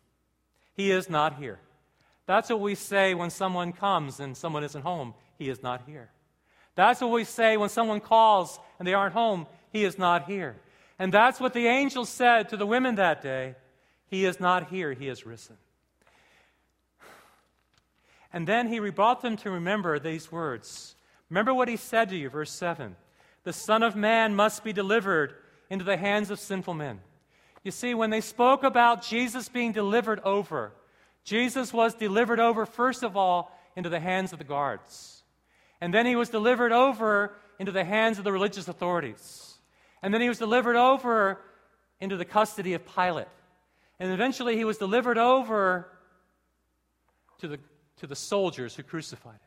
He 0.75 0.91
is 0.91 1.11
not 1.11 1.37
here. 1.37 1.59
That's 2.27 2.51
what 2.51 2.61
we 2.61 2.77
say 2.77 3.15
when 3.15 3.31
someone 3.31 3.73
comes 3.73 4.21
and 4.21 4.37
someone 4.37 4.63
isn't 4.63 4.83
home. 4.83 5.15
He 5.37 5.49
is 5.49 5.63
not 5.63 5.83
here. 5.87 6.11
That's 6.81 7.03
what 7.03 7.11
we 7.11 7.25
say 7.25 7.59
when 7.59 7.69
someone 7.69 8.01
calls 8.01 8.59
and 8.79 8.89
they 8.89 8.95
aren't 8.95 9.13
home. 9.13 9.47
He 9.71 9.85
is 9.85 9.99
not 9.99 10.25
here. 10.25 10.57
And 10.99 11.13
that's 11.13 11.39
what 11.39 11.53
the 11.53 11.67
angel 11.67 12.07
said 12.07 12.49
to 12.49 12.57
the 12.57 12.65
women 12.65 12.95
that 12.95 13.21
day. 13.21 13.57
He 14.07 14.25
is 14.25 14.41
not 14.41 14.71
here. 14.71 14.95
He 14.95 15.07
is 15.09 15.27
risen. 15.27 15.59
And 18.33 18.47
then 18.47 18.67
he 18.67 18.81
brought 18.89 19.21
them 19.21 19.37
to 19.37 19.51
remember 19.51 19.99
these 19.99 20.33
words 20.33 20.95
Remember 21.29 21.53
what 21.53 21.69
he 21.69 21.77
said 21.77 22.09
to 22.09 22.17
you, 22.17 22.31
verse 22.31 22.51
7 22.51 22.97
The 23.45 23.53
Son 23.53 23.83
of 23.83 23.95
Man 23.95 24.35
must 24.35 24.65
be 24.65 24.73
delivered 24.73 25.35
into 25.69 25.85
the 25.85 25.99
hands 25.99 26.31
of 26.31 26.41
sinful 26.41 26.73
men. 26.73 27.01
You 27.63 27.73
see, 27.73 27.93
when 27.93 28.09
they 28.09 28.23
spoke 28.23 28.65
about 28.65 29.03
Jesus 29.03 29.51
being 29.51 29.73
delivered 29.73 30.21
over, 30.21 30.73
Jesus 31.25 31.75
was 31.75 31.93
delivered 31.93 32.41
over, 32.41 32.65
first 32.65 33.03
of 33.03 33.19
all, 33.19 33.55
into 33.77 33.91
the 33.91 34.01
hands 34.01 34.33
of 34.33 34.39
the 34.39 34.47
guards. 34.47 35.20
And 35.81 35.95
then 35.95 36.07
he 36.07 36.17
was 36.17 36.29
delivered 36.29 36.73
over 36.73 37.35
into 37.59 37.73
the 37.73 37.85
hands 37.85 38.19
of 38.19 38.25
the 38.25 38.33
religious 38.33 38.69
authorities. 38.69 39.59
And 40.03 40.13
then 40.13 40.21
he 40.21 40.29
was 40.29 40.39
delivered 40.39 40.77
over 40.77 41.41
into 42.01 42.17
the 42.17 42.25
custody 42.25 42.75
of 42.75 42.83
Pilate. 42.87 43.29
And 43.99 44.13
eventually 44.13 44.57
he 44.57 44.65
was 44.65 44.79
delivered 44.79 45.19
over 45.19 45.89
to 47.39 47.49
the, 47.49 47.59
to 47.99 48.07
the 48.07 48.17
soldiers 48.17 48.75
who 48.75 48.83
crucified 48.83 49.35
him. 49.35 49.41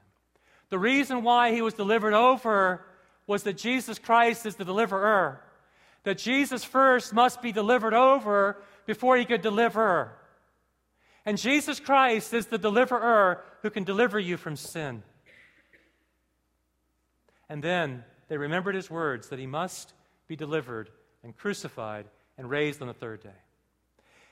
The 0.69 0.79
reason 0.79 1.23
why 1.23 1.51
he 1.51 1.61
was 1.61 1.73
delivered 1.73 2.13
over 2.13 2.85
was 3.27 3.43
that 3.43 3.57
Jesus 3.57 3.99
Christ 3.99 4.45
is 4.45 4.55
the 4.55 4.65
deliverer. 4.65 5.41
That 6.03 6.17
Jesus 6.17 6.63
first 6.63 7.13
must 7.13 7.41
be 7.41 7.51
delivered 7.51 7.93
over 7.93 8.61
before 8.85 9.17
he 9.17 9.25
could 9.25 9.41
deliver. 9.41 10.11
And 11.25 11.37
Jesus 11.37 11.79
Christ 11.79 12.33
is 12.33 12.47
the 12.47 12.57
deliverer 12.57 13.43
who 13.61 13.69
can 13.69 13.83
deliver 13.83 14.19
you 14.19 14.35
from 14.35 14.55
sin. 14.55 15.03
And 17.49 17.63
then 17.63 18.03
they 18.27 18.37
remembered 18.37 18.75
his 18.75 18.89
words 18.89 19.29
that 19.29 19.39
he 19.39 19.47
must 19.47 19.93
be 20.27 20.35
delivered 20.35 20.89
and 21.23 21.35
crucified 21.35 22.05
and 22.37 22.49
raised 22.49 22.81
on 22.81 22.87
the 22.87 22.93
third 22.93 23.21
day. 23.21 23.29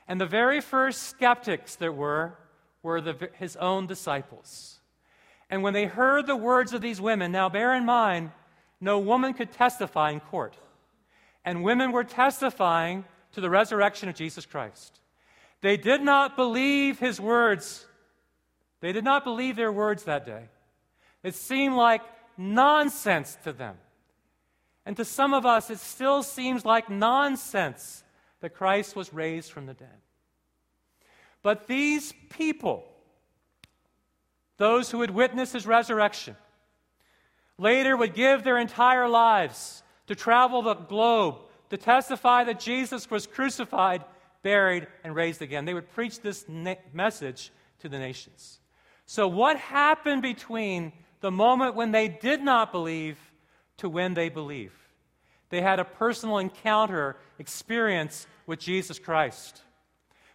And 0.08 0.20
the 0.20 0.26
very 0.26 0.60
first 0.60 1.04
skeptics 1.04 1.76
there 1.76 1.92
were 1.92 2.36
were 2.82 3.00
the, 3.00 3.30
his 3.34 3.56
own 3.56 3.86
disciples. 3.86 4.80
And 5.48 5.62
when 5.62 5.74
they 5.74 5.86
heard 5.86 6.26
the 6.26 6.36
words 6.36 6.72
of 6.72 6.80
these 6.80 7.00
women, 7.00 7.30
now 7.30 7.48
bear 7.48 7.74
in 7.74 7.84
mind, 7.84 8.30
no 8.80 8.98
woman 8.98 9.34
could 9.34 9.52
testify 9.52 10.10
in 10.10 10.20
court. 10.20 10.56
And 11.44 11.62
women 11.62 11.92
were 11.92 12.04
testifying 12.04 13.04
to 13.32 13.40
the 13.40 13.50
resurrection 13.50 14.08
of 14.08 14.14
Jesus 14.14 14.46
Christ. 14.46 15.00
They 15.60 15.76
did 15.76 16.02
not 16.02 16.36
believe 16.36 16.98
his 16.98 17.20
words. 17.20 17.86
They 18.80 18.92
did 18.92 19.04
not 19.04 19.24
believe 19.24 19.54
their 19.54 19.70
words 19.72 20.04
that 20.04 20.26
day. 20.26 20.44
It 21.22 21.36
seemed 21.36 21.76
like 21.76 22.02
nonsense 22.36 23.36
to 23.44 23.52
them. 23.52 23.76
And 24.84 24.96
to 24.96 25.04
some 25.04 25.32
of 25.32 25.46
us, 25.46 25.70
it 25.70 25.78
still 25.78 26.22
seems 26.22 26.64
like 26.64 26.90
nonsense 26.90 28.02
that 28.40 28.54
Christ 28.54 28.96
was 28.96 29.12
raised 29.12 29.52
from 29.52 29.66
the 29.66 29.74
dead. 29.74 30.00
But 31.42 31.66
these 31.66 32.12
people, 32.30 32.84
those 34.56 34.90
who 34.90 35.00
had 35.00 35.10
witnessed 35.10 35.52
his 35.52 35.66
resurrection, 35.66 36.36
later 37.58 37.96
would 37.96 38.14
give 38.14 38.42
their 38.42 38.58
entire 38.58 39.08
lives 39.08 39.82
to 40.08 40.14
travel 40.14 40.62
the 40.62 40.74
globe 40.74 41.36
to 41.70 41.76
testify 41.76 42.44
that 42.44 42.60
Jesus 42.60 43.10
was 43.10 43.26
crucified 43.26 44.04
buried, 44.42 44.86
and 45.04 45.14
raised 45.14 45.42
again. 45.42 45.64
They 45.64 45.74
would 45.74 45.90
preach 45.92 46.20
this 46.20 46.44
na- 46.48 46.74
message 46.92 47.50
to 47.80 47.88
the 47.88 47.98
nations. 47.98 48.60
So, 49.06 49.28
what 49.28 49.56
happened 49.56 50.22
between 50.22 50.92
the 51.22 51.30
moment 51.30 51.74
when 51.74 51.92
they 51.92 52.08
did 52.08 52.42
not 52.42 52.70
believe 52.70 53.16
to 53.78 53.88
when 53.88 54.12
they 54.12 54.28
believe? 54.28 54.72
They 55.48 55.62
had 55.62 55.80
a 55.80 55.84
personal 55.84 56.38
encounter, 56.38 57.16
experience 57.38 58.26
with 58.46 58.58
Jesus 58.58 58.98
Christ. 58.98 59.62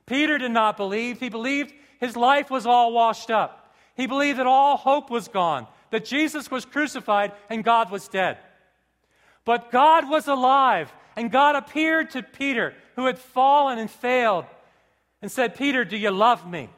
Peter 0.05 0.37
did 0.37 0.51
not 0.51 0.77
believe. 0.77 1.19
He 1.19 1.29
believed 1.29 1.73
his 1.99 2.15
life 2.15 2.49
was 2.49 2.65
all 2.65 2.93
washed 2.93 3.29
up. 3.29 3.75
He 3.95 4.07
believed 4.07 4.39
that 4.39 4.47
all 4.47 4.77
hope 4.77 5.09
was 5.09 5.27
gone, 5.27 5.67
that 5.91 6.05
Jesus 6.05 6.49
was 6.49 6.65
crucified 6.65 7.31
and 7.49 7.63
God 7.63 7.91
was 7.91 8.07
dead. 8.07 8.37
But 9.43 9.71
God 9.71 10.09
was 10.09 10.27
alive, 10.27 10.91
and 11.15 11.31
God 11.31 11.55
appeared 11.55 12.11
to 12.11 12.21
Peter 12.21 12.73
who 12.95 13.05
had 13.05 13.17
fallen 13.17 13.79
and 13.79 13.89
failed 13.89 14.45
and 15.21 15.31
said, 15.31 15.55
Peter, 15.55 15.85
do 15.85 15.97
you 15.97 16.11
love 16.11 16.49
me? 16.49 16.69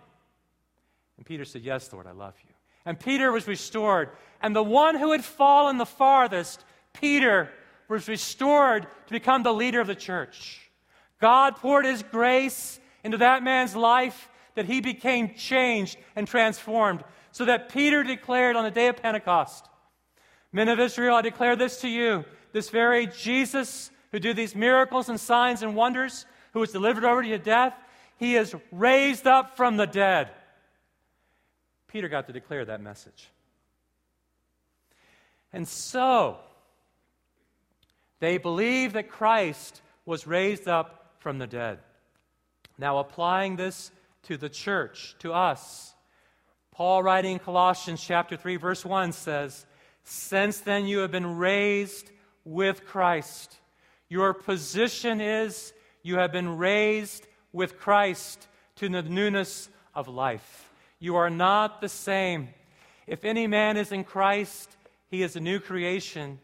And 1.17 1.25
Peter 1.25 1.45
said, 1.45 1.63
Yes, 1.63 1.91
Lord, 1.91 2.07
I 2.07 2.11
love 2.11 2.35
you. 2.43 2.48
And 2.89 2.99
Peter 2.99 3.31
was 3.31 3.47
restored. 3.47 4.09
And 4.41 4.55
the 4.55 4.63
one 4.63 4.97
who 4.97 5.11
had 5.11 5.23
fallen 5.23 5.77
the 5.77 5.85
farthest, 5.85 6.65
Peter, 6.91 7.51
was 7.87 8.07
restored 8.07 8.87
to 9.05 9.13
become 9.13 9.43
the 9.43 9.53
leader 9.53 9.79
of 9.79 9.85
the 9.85 9.93
church. 9.93 10.71
God 11.21 11.57
poured 11.57 11.85
his 11.85 12.01
grace 12.01 12.79
into 13.03 13.17
that 13.17 13.43
man's 13.43 13.75
life 13.75 14.27
that 14.55 14.65
he 14.65 14.81
became 14.81 15.35
changed 15.35 15.99
and 16.15 16.27
transformed, 16.27 17.03
so 17.31 17.45
that 17.45 17.69
Peter 17.69 18.01
declared 18.03 18.55
on 18.55 18.63
the 18.63 18.71
day 18.71 18.87
of 18.87 18.97
Pentecost, 18.97 19.69
Men 20.51 20.67
of 20.67 20.79
Israel, 20.79 21.15
I 21.15 21.21
declare 21.21 21.55
this 21.55 21.81
to 21.81 21.87
you 21.87 22.25
this 22.53 22.71
very 22.71 23.05
Jesus 23.05 23.91
who 24.11 24.17
did 24.17 24.35
these 24.35 24.55
miracles 24.55 25.09
and 25.09 25.19
signs 25.19 25.61
and 25.61 25.75
wonders, 25.75 26.25
who 26.53 26.59
was 26.59 26.71
delivered 26.71 27.05
over 27.05 27.21
to 27.21 27.37
death, 27.37 27.75
he 28.17 28.35
is 28.35 28.55
raised 28.71 29.27
up 29.27 29.55
from 29.55 29.77
the 29.77 29.85
dead. 29.85 30.31
Peter 31.89 32.07
got 32.07 32.27
to 32.27 32.33
declare 32.33 32.63
that 32.65 32.81
message. 32.81 33.29
And 35.51 35.67
so, 35.67 36.37
they 38.19 38.37
believe 38.37 38.93
that 38.93 39.09
Christ 39.09 39.81
was 40.05 40.27
raised 40.27 40.67
up 40.67 41.15
from 41.19 41.39
the 41.39 41.47
dead. 41.47 41.79
Now, 42.77 42.99
applying 42.99 43.55
this 43.55 43.91
to 44.23 44.37
the 44.37 44.49
church, 44.49 45.15
to 45.19 45.33
us, 45.33 45.93
Paul, 46.71 47.03
writing 47.03 47.33
in 47.33 47.39
Colossians 47.39 48.01
chapter 48.01 48.37
3, 48.37 48.55
verse 48.55 48.85
1, 48.85 49.11
says, 49.11 49.65
Since 50.03 50.61
then 50.61 50.85
you 50.85 50.99
have 50.99 51.11
been 51.11 51.37
raised 51.37 52.09
with 52.45 52.85
Christ. 52.85 53.57
Your 54.07 54.33
position 54.33 55.19
is 55.19 55.73
you 56.03 56.17
have 56.17 56.31
been 56.31 56.57
raised 56.57 57.27
with 57.51 57.77
Christ 57.77 58.47
to 58.77 58.87
the 58.87 59.01
newness 59.01 59.69
of 59.93 60.07
life. 60.07 60.68
You 60.99 61.15
are 61.15 61.29
not 61.29 61.81
the 61.81 61.89
same. 61.89 62.49
If 63.07 63.23
any 63.25 63.47
man 63.47 63.77
is 63.77 63.91
in 63.91 64.03
Christ, 64.03 64.75
he 65.09 65.23
is 65.23 65.35
a 65.35 65.39
new 65.39 65.59
creation. 65.59 66.39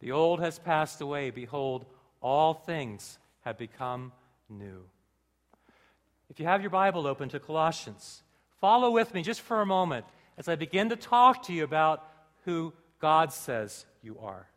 The 0.00 0.12
old 0.12 0.40
has 0.40 0.58
passed 0.58 1.00
away. 1.00 1.30
Behold, 1.30 1.86
all 2.20 2.54
things 2.54 3.18
have 3.42 3.56
become 3.56 4.12
new. 4.48 4.82
If 6.28 6.38
you 6.38 6.46
have 6.46 6.60
your 6.60 6.70
Bible 6.70 7.06
open 7.06 7.28
to 7.30 7.40
Colossians, 7.40 8.22
follow 8.60 8.90
with 8.90 9.14
me 9.14 9.22
just 9.22 9.40
for 9.40 9.60
a 9.60 9.66
moment 9.66 10.04
as 10.36 10.48
I 10.48 10.56
begin 10.56 10.88
to 10.90 10.96
talk 10.96 11.44
to 11.44 11.52
you 11.52 11.64
about 11.64 12.06
who 12.44 12.72
God 13.00 13.32
says 13.32 13.86
you 14.02 14.18
are. 14.20 14.48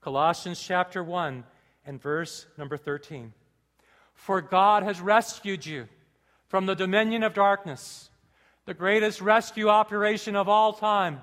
Colossians 0.00 0.60
chapter 0.60 1.02
1 1.02 1.44
and 1.86 2.00
verse 2.00 2.46
number 2.56 2.76
13. 2.76 3.32
For 4.14 4.40
God 4.40 4.82
has 4.82 5.00
rescued 5.00 5.64
you 5.64 5.88
from 6.46 6.66
the 6.66 6.74
dominion 6.74 7.22
of 7.22 7.34
darkness, 7.34 8.07
the 8.68 8.74
greatest 8.74 9.22
rescue 9.22 9.70
operation 9.70 10.36
of 10.36 10.46
all 10.46 10.74
time. 10.74 11.22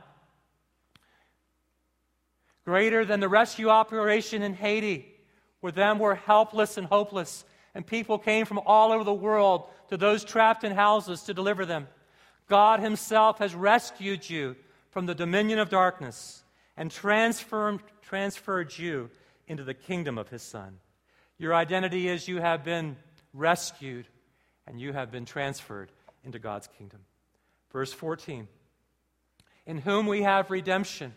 Greater 2.65 3.05
than 3.05 3.19
the 3.19 3.29
rescue 3.29 3.69
operation 3.69 4.41
in 4.41 4.55
Haiti, 4.55 5.05
where 5.59 5.71
them 5.71 5.99
were 5.99 6.15
helpless 6.15 6.75
and 6.75 6.87
hopeless, 6.87 7.45
and 7.75 7.85
people 7.85 8.17
came 8.17 8.47
from 8.47 8.59
all 8.65 8.91
over 8.91 9.03
the 9.03 9.13
world 9.13 9.69
to 9.89 9.95
those 9.95 10.23
trapped 10.23 10.63
in 10.63 10.71
houses 10.71 11.21
to 11.21 11.35
deliver 11.35 11.67
them. 11.67 11.87
God 12.49 12.79
Himself 12.79 13.37
has 13.37 13.53
rescued 13.53 14.27
you 14.27 14.55
from 14.89 15.05
the 15.05 15.13
dominion 15.13 15.59
of 15.59 15.69
darkness 15.69 16.43
and 16.75 16.89
transformed, 16.89 17.81
transferred 18.01 18.75
you 18.75 19.11
into 19.47 19.63
the 19.63 19.75
kingdom 19.75 20.17
of 20.17 20.29
his 20.29 20.41
Son. 20.41 20.79
Your 21.37 21.53
identity 21.53 22.07
is 22.07 22.27
you 22.27 22.41
have 22.41 22.65
been 22.65 22.97
rescued 23.33 24.07
and 24.65 24.81
you 24.81 24.93
have 24.93 25.11
been 25.11 25.25
transferred 25.25 25.91
into 26.23 26.39
God's 26.39 26.67
kingdom. 26.75 27.01
Verse 27.75 27.91
14 27.91 28.47
In 29.65 29.79
whom 29.79 30.07
we 30.07 30.21
have 30.21 30.49
redemption. 30.49 31.13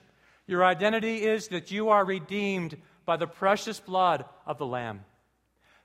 Your 0.48 0.64
identity 0.64 1.22
is 1.22 1.46
that 1.48 1.70
you 1.70 1.90
are 1.90 2.04
redeemed 2.04 2.76
by 3.06 3.16
the 3.16 3.28
precious 3.28 3.78
blood 3.78 4.24
of 4.44 4.58
the 4.58 4.66
Lamb, 4.66 5.04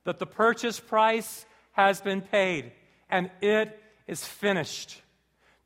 that 0.04 0.18
the 0.18 0.26
purchase 0.26 0.80
price 0.80 1.46
has 1.74 2.02
been 2.02 2.22
paid 2.22 2.72
and 3.08 3.30
it 3.40 3.80
is 4.08 4.26
finished. 4.26 5.00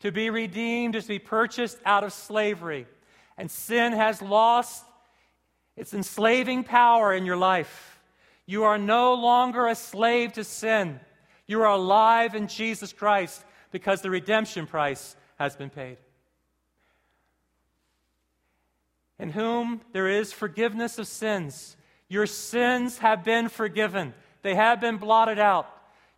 To 0.02 0.12
be 0.12 0.30
redeemed 0.30 0.94
is 0.94 1.04
to 1.04 1.14
be 1.14 1.20
purchased 1.20 1.78
out 1.86 2.04
of 2.04 2.12
slavery, 2.12 2.86
and 3.38 3.50
sin 3.50 3.94
has 3.94 4.22
lost 4.22 4.84
it's 5.78 5.94
enslaving 5.94 6.66
power 6.66 7.14
in 7.14 7.26
your 7.26 7.38
life. 7.38 8.02
You 8.46 8.66
are 8.66 8.78
no 8.78 9.14
longer 9.14 9.68
a 9.68 9.76
slave 9.76 10.34
to 10.34 10.44
sin. 10.44 11.00
You 11.46 11.62
are 11.62 11.72
alive 11.72 12.36
in 12.36 12.50
Jesus 12.50 12.92
Christ 12.92 13.46
because 13.72 14.02
the 14.02 14.10
redemption 14.10 14.68
price 14.68 15.16
has 15.38 15.56
been 15.56 15.70
paid. 15.70 15.98
In 19.20 19.32
whom 19.32 19.82
there 19.94 20.08
is 20.08 20.32
forgiveness 20.32 21.00
of 21.00 21.08
sins. 21.08 21.76
Your 22.08 22.26
sins 22.26 23.00
have 23.00 23.24
been 23.24 23.50
forgiven, 23.50 24.14
they 24.42 24.56
have 24.56 24.80
been 24.80 24.98
blotted 24.98 25.40
out. 25.40 25.70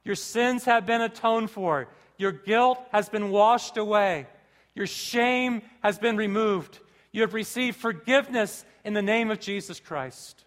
Your 0.04 0.16
sins 0.16 0.66
have 0.66 0.86
been 0.86 1.02
atoned 1.02 1.50
for. 1.50 1.88
Your 2.18 2.32
guilt 2.32 2.80
has 2.92 3.10
been 3.10 3.30
washed 3.30 3.78
away. 3.78 4.28
Your 4.76 4.88
shame 4.88 5.62
has 5.82 5.98
been 5.98 6.18
removed. 6.18 6.80
You 7.12 7.22
have 7.22 7.34
received 7.34 7.78
forgiveness 7.78 8.66
in 8.84 8.94
the 8.94 9.02
name 9.02 9.32
of 9.32 9.40
Jesus 9.40 9.80
Christ. 9.80 10.46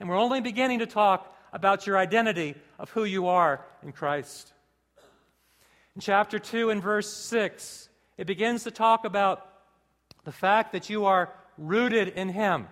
And 0.00 0.08
we're 0.08 0.18
only 0.18 0.40
beginning 0.40 0.80
to 0.80 0.86
talk 0.86 1.34
about 1.52 1.86
your 1.86 1.98
identity 1.98 2.54
of 2.78 2.90
who 2.90 3.04
you 3.04 3.28
are 3.28 3.64
in 3.82 3.92
Christ. 3.92 4.52
In 5.98 6.02
chapter 6.02 6.38
2 6.38 6.70
and 6.70 6.80
verse 6.80 7.12
6, 7.12 7.88
it 8.18 8.28
begins 8.28 8.62
to 8.62 8.70
talk 8.70 9.04
about 9.04 9.44
the 10.22 10.30
fact 10.30 10.70
that 10.70 10.88
you 10.88 11.06
are 11.06 11.28
rooted 11.56 12.06
in 12.06 12.28
Him. 12.28 12.68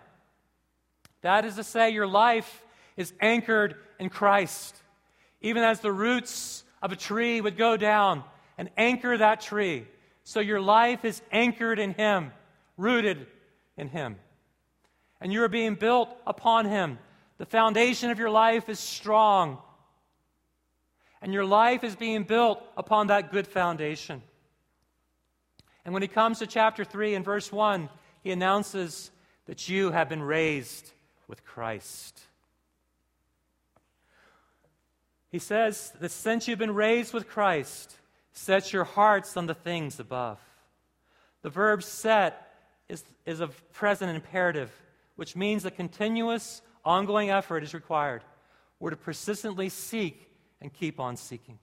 That 1.23 1.45
is 1.45 1.57
to 1.57 1.65
say, 1.65 1.91
your 1.91 2.07
life 2.07 2.63
is 2.97 3.13
anchored 3.21 3.75
in 3.99 4.11
Christ. 4.11 4.81
Even 5.41 5.65
as 5.65 5.81
the 5.81 5.91
roots 5.91 6.63
of 6.81 6.93
a 6.93 6.97
tree 6.97 7.41
would 7.41 7.57
go 7.57 7.77
down 7.77 8.23
and 8.59 8.71
anchor 8.77 9.19
that 9.19 9.41
tree, 9.41 9.89
so 10.23 10.39
your 10.39 10.61
life 10.61 11.05
is 11.05 11.21
anchored 11.33 11.81
in 11.81 11.95
Him, 11.95 12.31
rooted 12.77 13.27
in 13.77 13.89
Him. 13.89 14.15
And 15.21 15.33
you 15.33 15.43
are 15.43 15.49
being 15.49 15.75
built 15.75 16.17
upon 16.29 16.67
Him. 16.67 16.97
The 17.39 17.47
foundation 17.47 18.13
of 18.13 18.21
your 18.21 18.31
life 18.31 18.69
is 18.69 18.79
strong. 18.79 19.59
And 21.23 21.33
your 21.33 21.45
life 21.45 21.83
is 21.83 21.97
being 21.97 22.25
built 22.25 22.63
upon 22.77 23.07
that 23.07 23.33
good 23.33 23.47
foundation. 23.47 24.23
And 25.85 25.93
when 25.93 26.03
he 26.03 26.09
comes 26.09 26.41
to 26.41 26.47
chapter 26.47 26.85
3 26.85 27.15
and 27.15 27.25
verse 27.25 27.51
1, 27.51 27.89
he 28.23 28.33
announces 28.33 29.11
that 29.47 29.69
you 29.69 29.93
have 29.93 30.09
been 30.09 30.23
raised 30.23 30.91
with 31.29 31.45
Christ. 31.45 32.21
He 35.31 35.39
says 35.39 35.93
that 36.01 36.11
since 36.11 36.49
you've 36.49 36.59
been 36.59 36.75
raised 36.75 37.13
with 37.13 37.29
Christ, 37.29 37.97
set 38.33 38.73
your 38.73 38.85
hearts 38.85 39.37
on 39.37 39.47
the 39.47 39.55
things 39.55 40.01
above. 40.01 40.39
The 41.43 41.51
verb 41.51 41.83
set 41.83 42.55
is, 42.89 43.05
is 43.25 43.41
a 43.41 43.49
present 43.49 44.15
imperative, 44.15 44.71
which 45.17 45.37
means 45.37 45.65
a 45.65 45.71
continuous, 45.71 46.63
ongoing 46.85 47.31
effort 47.31 47.63
is 47.63 47.75
required. 47.75 48.23
We're 48.81 48.91
to 48.91 48.97
persistently 48.97 49.69
seek 49.69 50.29
and 50.61 50.73
keep 50.73 50.99
on 51.01 51.17
seeking. 51.17 51.59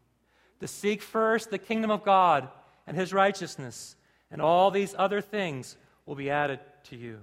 To 0.59 0.67
seek 0.67 1.01
first 1.01 1.49
the 1.49 1.57
kingdom 1.57 1.91
of 1.91 2.03
God 2.03 2.47
and 2.87 2.95
his 2.95 3.13
righteousness, 3.13 3.95
and 4.31 4.41
all 4.41 4.71
these 4.71 4.95
other 4.97 5.21
things 5.21 5.77
will 6.05 6.15
be 6.15 6.29
added 6.29 6.59
to 6.85 6.95
you. 6.95 7.19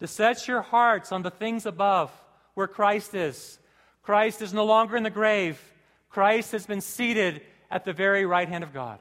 To 0.00 0.06
set 0.06 0.46
your 0.46 0.62
hearts 0.62 1.12
on 1.12 1.22
the 1.22 1.30
things 1.30 1.66
above, 1.66 2.10
where 2.54 2.66
Christ 2.66 3.14
is. 3.14 3.58
Christ 4.02 4.42
is 4.42 4.54
no 4.54 4.64
longer 4.64 4.96
in 4.96 5.02
the 5.02 5.10
grave, 5.10 5.60
Christ 6.08 6.52
has 6.52 6.66
been 6.66 6.80
seated 6.80 7.42
at 7.70 7.84
the 7.84 7.92
very 7.92 8.24
right 8.24 8.48
hand 8.48 8.64
of 8.64 8.72
God. 8.72 8.98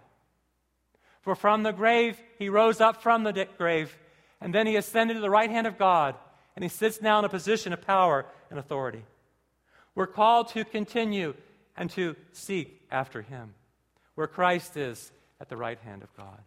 For 1.22 1.36
from 1.36 1.64
the 1.64 1.72
grave, 1.72 2.22
he 2.38 2.50
rose 2.50 2.82
up 2.82 3.02
from 3.02 3.24
the 3.24 3.48
grave, 3.58 3.96
and 4.42 4.54
then 4.54 4.68
he 4.68 4.76
ascended 4.76 5.16
to 5.16 5.22
the 5.22 5.30
right 5.30 5.50
hand 5.50 5.66
of 5.66 5.78
God, 5.78 6.16
and 6.56 6.64
he 6.64 6.70
sits 6.70 7.02
now 7.02 7.20
in 7.20 7.26
a 7.26 7.30
position 7.30 7.74
of 7.74 7.82
power 7.82 8.26
and 8.50 8.60
authority. 8.60 9.04
We're 9.96 10.08
called 10.08 10.50
to 10.50 10.66
continue 10.66 11.34
and 11.78 11.90
to 11.92 12.16
seek 12.34 12.82
after 12.92 13.22
him, 13.22 13.54
where 14.16 14.28
Christ 14.28 14.78
is 14.78 15.12
at 15.40 15.50
the 15.50 15.58
right 15.58 15.80
hand 15.80 16.04
of 16.04 16.16
God. 16.16 16.40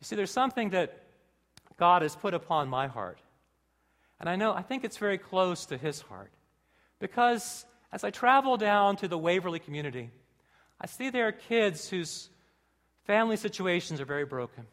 You 0.00 0.04
see, 0.04 0.16
there's 0.16 0.30
something 0.30 0.70
that 0.70 1.02
God 1.78 2.02
has 2.02 2.14
put 2.14 2.34
upon 2.34 2.68
my 2.68 2.88
heart. 2.88 3.18
And 4.20 4.28
I 4.28 4.36
know, 4.36 4.52
I 4.52 4.62
think 4.62 4.84
it's 4.84 4.96
very 4.96 5.18
close 5.18 5.66
to 5.66 5.78
his 5.78 6.00
heart. 6.00 6.32
Because 6.98 7.64
as 7.92 8.04
I 8.04 8.10
travel 8.10 8.56
down 8.56 8.96
to 8.96 9.08
the 9.08 9.18
Waverly 9.18 9.60
community, 9.60 10.10
I 10.80 10.86
see 10.86 11.10
there 11.10 11.28
are 11.28 11.32
kids 11.32 11.88
whose 11.88 12.30
family 13.04 13.36
situations 13.36 14.00
are 14.00 14.04
very 14.04 14.24
broken. 14.24 14.66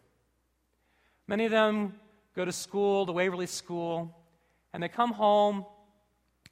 Many 1.27 1.45
of 1.45 1.51
them 1.51 1.93
go 2.35 2.45
to 2.45 2.51
school, 2.51 3.05
the 3.05 3.13
Waverly 3.13 3.47
School, 3.47 4.15
and 4.73 4.83
they 4.83 4.89
come 4.89 5.13
home, 5.13 5.65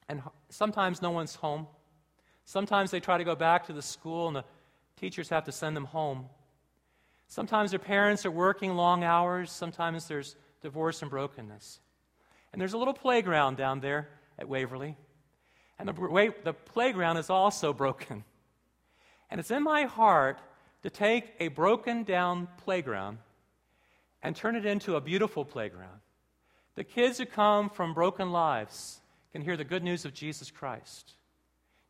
and 0.09 0.21
sometimes 0.49 1.01
no 1.01 1.11
one's 1.11 1.35
home. 1.35 1.67
Sometimes 2.45 2.91
they 2.91 2.99
try 2.99 3.17
to 3.17 3.23
go 3.23 3.35
back 3.35 3.67
to 3.67 3.73
the 3.73 3.81
school, 3.81 4.27
and 4.27 4.35
the 4.35 4.45
teachers 4.97 5.29
have 5.29 5.45
to 5.45 5.51
send 5.51 5.75
them 5.75 5.85
home. 5.85 6.25
Sometimes 7.27 7.71
their 7.71 7.79
parents 7.79 8.25
are 8.25 8.31
working 8.31 8.75
long 8.75 9.03
hours. 9.03 9.51
Sometimes 9.51 10.07
there's 10.07 10.35
divorce 10.61 11.01
and 11.01 11.09
brokenness. 11.09 11.79
And 12.51 12.61
there's 12.61 12.73
a 12.73 12.77
little 12.77 12.93
playground 12.93 13.57
down 13.57 13.79
there 13.79 14.09
at 14.37 14.47
Waverly. 14.47 14.97
And 15.79 15.87
the, 15.89 16.33
the 16.43 16.53
playground 16.53 17.17
is 17.17 17.29
also 17.29 17.73
broken. 17.73 18.23
And 19.29 19.39
it's 19.39 19.51
in 19.51 19.63
my 19.63 19.83
heart 19.85 20.39
to 20.83 20.89
take 20.89 21.33
a 21.39 21.47
broken 21.47 22.03
down 22.03 22.47
playground 22.57 23.17
and 24.21 24.35
turn 24.35 24.55
it 24.55 24.65
into 24.65 24.95
a 24.95 25.01
beautiful 25.01 25.43
playground. 25.43 25.99
The 26.75 26.83
kids 26.83 27.17
who 27.17 27.25
come 27.25 27.69
from 27.69 27.93
broken 27.93 28.31
lives 28.31 29.01
can 29.33 29.41
hear 29.41 29.57
the 29.57 29.63
good 29.65 29.83
news 29.83 30.05
of 30.05 30.13
Jesus 30.13 30.49
Christ. 30.49 31.13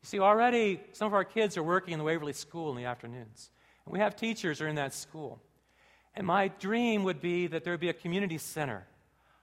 You 0.02 0.06
see, 0.08 0.18
already 0.18 0.80
some 0.92 1.06
of 1.06 1.14
our 1.14 1.24
kids 1.24 1.56
are 1.56 1.62
working 1.62 1.92
in 1.92 1.98
the 1.98 2.04
Waverly 2.04 2.32
School 2.32 2.70
in 2.70 2.76
the 2.76 2.86
afternoons. 2.86 3.50
And 3.84 3.92
we 3.92 4.00
have 4.00 4.16
teachers 4.16 4.58
who 4.58 4.64
are 4.64 4.68
in 4.68 4.76
that 4.76 4.94
school. 4.94 5.40
And 6.14 6.26
my 6.26 6.48
dream 6.48 7.04
would 7.04 7.20
be 7.20 7.46
that 7.48 7.62
there 7.64 7.72
would 7.72 7.80
be 7.80 7.90
a 7.90 7.94
community 7.94 8.38
center, 8.38 8.86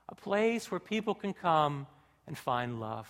a 0.09 0.15
place 0.15 0.71
where 0.71 0.79
people 0.79 1.13
can 1.13 1.33
come 1.33 1.85
and 2.27 2.37
find 2.37 2.79
love. 2.79 3.07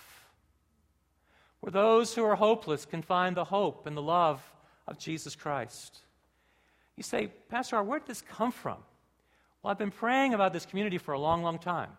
Where 1.60 1.70
those 1.70 2.14
who 2.14 2.24
are 2.24 2.36
hopeless 2.36 2.84
can 2.84 3.02
find 3.02 3.36
the 3.36 3.44
hope 3.44 3.86
and 3.86 3.96
the 3.96 4.02
love 4.02 4.42
of 4.86 4.98
Jesus 4.98 5.34
Christ. 5.34 6.00
You 6.96 7.02
say, 7.02 7.28
Pastor 7.48 7.82
where 7.82 7.98
did 7.98 8.08
this 8.08 8.20
come 8.20 8.52
from? 8.52 8.78
Well, 9.62 9.70
I've 9.70 9.78
been 9.78 9.90
praying 9.90 10.34
about 10.34 10.52
this 10.52 10.66
community 10.66 10.98
for 10.98 11.12
a 11.12 11.18
long, 11.18 11.42
long 11.42 11.58
time. 11.58 11.90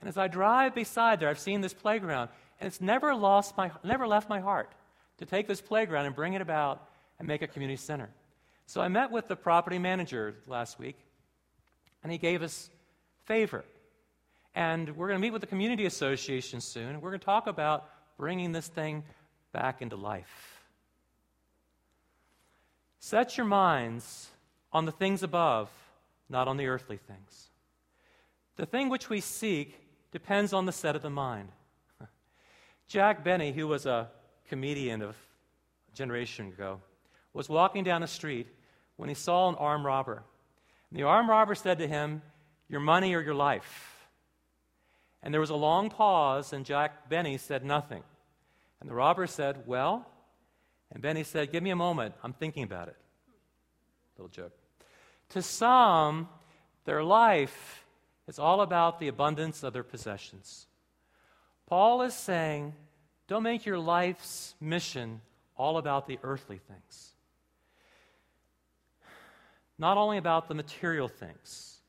And 0.00 0.08
as 0.08 0.18
I 0.18 0.28
drive 0.28 0.74
beside 0.74 1.20
there, 1.20 1.28
I've 1.28 1.38
seen 1.38 1.60
this 1.60 1.74
playground, 1.74 2.30
and 2.60 2.66
it's 2.66 2.80
never 2.80 3.14
lost 3.14 3.56
my 3.56 3.70
never 3.82 4.06
left 4.06 4.28
my 4.28 4.40
heart 4.40 4.72
to 5.18 5.26
take 5.26 5.48
this 5.48 5.60
playground 5.60 6.06
and 6.06 6.14
bring 6.14 6.34
it 6.34 6.42
about 6.42 6.88
and 7.18 7.26
make 7.26 7.42
a 7.42 7.46
community 7.46 7.76
center. 7.76 8.10
So 8.66 8.80
I 8.80 8.88
met 8.88 9.10
with 9.10 9.28
the 9.28 9.36
property 9.36 9.78
manager 9.78 10.34
last 10.46 10.78
week, 10.78 10.96
and 12.02 12.12
he 12.12 12.18
gave 12.18 12.42
us 12.42 12.68
favor. 13.24 13.64
And 14.54 14.96
we're 14.96 15.08
going 15.08 15.18
to 15.18 15.22
meet 15.22 15.32
with 15.32 15.42
the 15.42 15.46
community 15.46 15.86
association 15.86 16.60
soon. 16.60 16.88
and 16.88 17.02
We're 17.02 17.10
going 17.10 17.20
to 17.20 17.26
talk 17.26 17.46
about 17.46 17.88
bringing 18.16 18.52
this 18.52 18.68
thing 18.68 19.04
back 19.52 19.82
into 19.82 19.96
life. 19.96 20.64
Set 22.98 23.36
your 23.36 23.46
minds 23.46 24.28
on 24.72 24.84
the 24.84 24.92
things 24.92 25.22
above, 25.22 25.70
not 26.28 26.48
on 26.48 26.56
the 26.56 26.66
earthly 26.66 26.96
things. 26.96 27.50
The 28.56 28.66
thing 28.66 28.88
which 28.88 29.08
we 29.08 29.20
seek 29.20 29.78
depends 30.16 30.54
on 30.54 30.64
the 30.64 30.72
set 30.72 30.96
of 30.96 31.02
the 31.02 31.10
mind. 31.10 31.46
Jack 32.88 33.22
Benny, 33.22 33.52
who 33.52 33.68
was 33.68 33.84
a 33.84 34.08
comedian 34.48 35.02
of 35.02 35.10
a 35.10 35.94
generation 35.94 36.46
ago, 36.46 36.80
was 37.34 37.50
walking 37.50 37.84
down 37.84 38.00
the 38.00 38.06
street 38.06 38.46
when 38.96 39.10
he 39.10 39.14
saw 39.14 39.50
an 39.50 39.56
armed 39.56 39.84
robber. 39.84 40.22
And 40.88 40.98
the 40.98 41.02
armed 41.02 41.28
robber 41.28 41.54
said 41.54 41.80
to 41.80 41.86
him, 41.86 42.22
Your 42.66 42.80
money 42.80 43.14
or 43.14 43.20
your 43.20 43.34
life? 43.34 44.08
And 45.22 45.34
there 45.34 45.40
was 45.40 45.50
a 45.50 45.54
long 45.54 45.90
pause, 45.90 46.54
and 46.54 46.64
Jack 46.64 47.10
Benny 47.10 47.36
said 47.36 47.62
nothing. 47.62 48.02
And 48.80 48.88
the 48.88 48.94
robber 48.94 49.26
said, 49.26 49.64
Well, 49.66 50.08
and 50.90 51.02
Benny 51.02 51.24
said, 51.24 51.52
Give 51.52 51.62
me 51.62 51.72
a 51.72 51.76
moment. 51.76 52.14
I'm 52.24 52.32
thinking 52.32 52.62
about 52.62 52.88
it. 52.88 52.96
Little 54.16 54.30
joke. 54.30 54.56
To 55.30 55.42
some, 55.42 56.30
their 56.86 57.04
life 57.04 57.84
is 58.28 58.38
all 58.38 58.60
about 58.60 58.98
the 58.98 59.08
abundance 59.08 59.62
of 59.62 59.72
their 59.72 59.82
possessions. 59.82 60.66
Paul 61.66 62.02
is 62.02 62.14
saying, 62.14 62.74
Don't 63.28 63.42
make 63.42 63.66
your 63.66 63.78
life's 63.78 64.54
mission 64.60 65.20
all 65.56 65.78
about 65.78 66.06
the 66.06 66.18
earthly 66.22 66.58
things 66.58 67.16
not 69.78 69.98
only 69.98 70.18
about 70.18 70.48
the 70.48 70.54
material 70.54 71.08
things, 71.08 71.80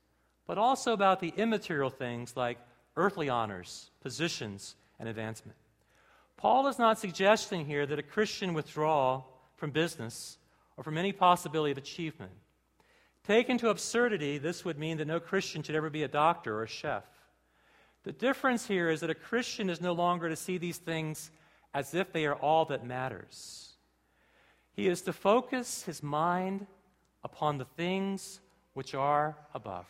but 0.46 0.58
also 0.58 0.94
about 0.94 1.20
the 1.20 1.34
immaterial 1.38 1.90
things 1.90 2.36
like 2.36 2.58
earthly 2.96 3.30
honors, 3.30 3.92
positions, 4.02 4.76
and 5.00 5.08
advancement. 5.08 5.58
Paul 6.36 6.68
is 6.68 6.80
not 6.80 7.00
suggesting 7.00 7.66
here 7.66 7.86
that 7.86 8.00
a 8.00 8.04
Christian 8.04 8.54
withdraw 8.54 9.24
from 9.56 9.72
business 9.72 10.38
or 10.76 10.84
from 10.84 10.98
any 10.98 11.12
possibility 11.12 11.72
of 11.72 11.78
achievement. 11.78 12.32
Taken 13.28 13.58
to 13.58 13.70
absurdity, 13.70 14.38
this 14.38 14.64
would 14.64 14.80
mean 14.80 14.98
that 15.00 15.08
no 15.08 15.20
Christian 15.20 15.62
should 15.62 15.76
ever 15.76 15.90
be 15.90 16.04
a 16.04 16.08
doctor 16.08 16.60
or 16.60 16.64
a 16.64 16.68
chef. 16.68 17.04
The 18.04 18.14
difference 18.14 18.66
here 18.66 18.90
is 18.90 19.02
that 19.02 19.10
a 19.10 19.16
Christian 19.16 19.70
is 19.70 19.82
no 19.82 19.92
longer 19.92 20.30
to 20.30 20.36
see 20.38 20.58
these 20.58 20.78
things 20.78 21.30
as 21.74 21.94
if 21.94 22.14
they 22.14 22.26
are 22.26 22.36
all 22.36 22.64
that 22.66 22.86
matters. 22.86 23.74
He 24.72 24.88
is 24.88 25.02
to 25.02 25.12
focus 25.12 25.84
his 25.84 26.02
mind 26.02 26.68
upon 27.22 27.58
the 27.58 27.66
things 27.66 28.40
which 28.76 28.96
are 28.96 29.36
above. 29.54 29.88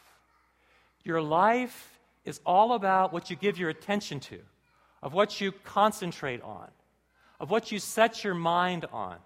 Your 1.04 1.22
life 1.22 2.00
is 2.26 2.42
all 2.44 2.74
about 2.74 3.14
what 3.14 3.30
you 3.30 3.36
give 3.36 3.60
your 3.60 3.70
attention 3.70 4.20
to, 4.22 4.40
of 5.04 5.14
what 5.14 5.40
you 5.40 5.52
concentrate 5.52 6.42
on, 6.42 6.70
of 7.40 7.52
what 7.52 7.72
you 7.72 7.78
set 7.78 8.24
your 8.24 8.34
mind 8.34 8.86
on. 8.92 9.18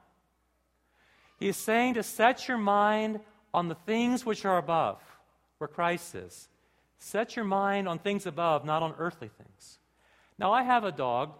He 1.39 1.47
is 1.47 1.55
saying 1.55 1.93
to 1.93 2.03
set 2.03 2.49
your 2.49 2.57
mind 2.57 3.21
on 3.53 3.67
the 3.67 3.75
things 3.75 4.25
which 4.25 4.45
are 4.45 4.57
above, 4.57 5.01
where 5.57 5.67
Christ 5.67 6.15
is. 6.15 6.47
Set 6.99 7.35
your 7.35 7.45
mind 7.45 7.87
on 7.87 7.99
things 7.99 8.25
above, 8.25 8.63
not 8.65 8.83
on 8.83 8.93
earthly 8.97 9.29
things. 9.29 9.79
Now, 10.37 10.53
I 10.53 10.63
have 10.63 10.83
a 10.83 10.91
dog, 10.91 11.33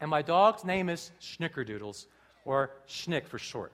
and 0.00 0.10
my 0.10 0.22
dog's 0.22 0.64
name 0.64 0.88
is 0.88 1.10
Schnickerdoodles, 1.20 2.06
or 2.44 2.70
Schnick 2.88 3.26
for 3.26 3.38
short. 3.38 3.72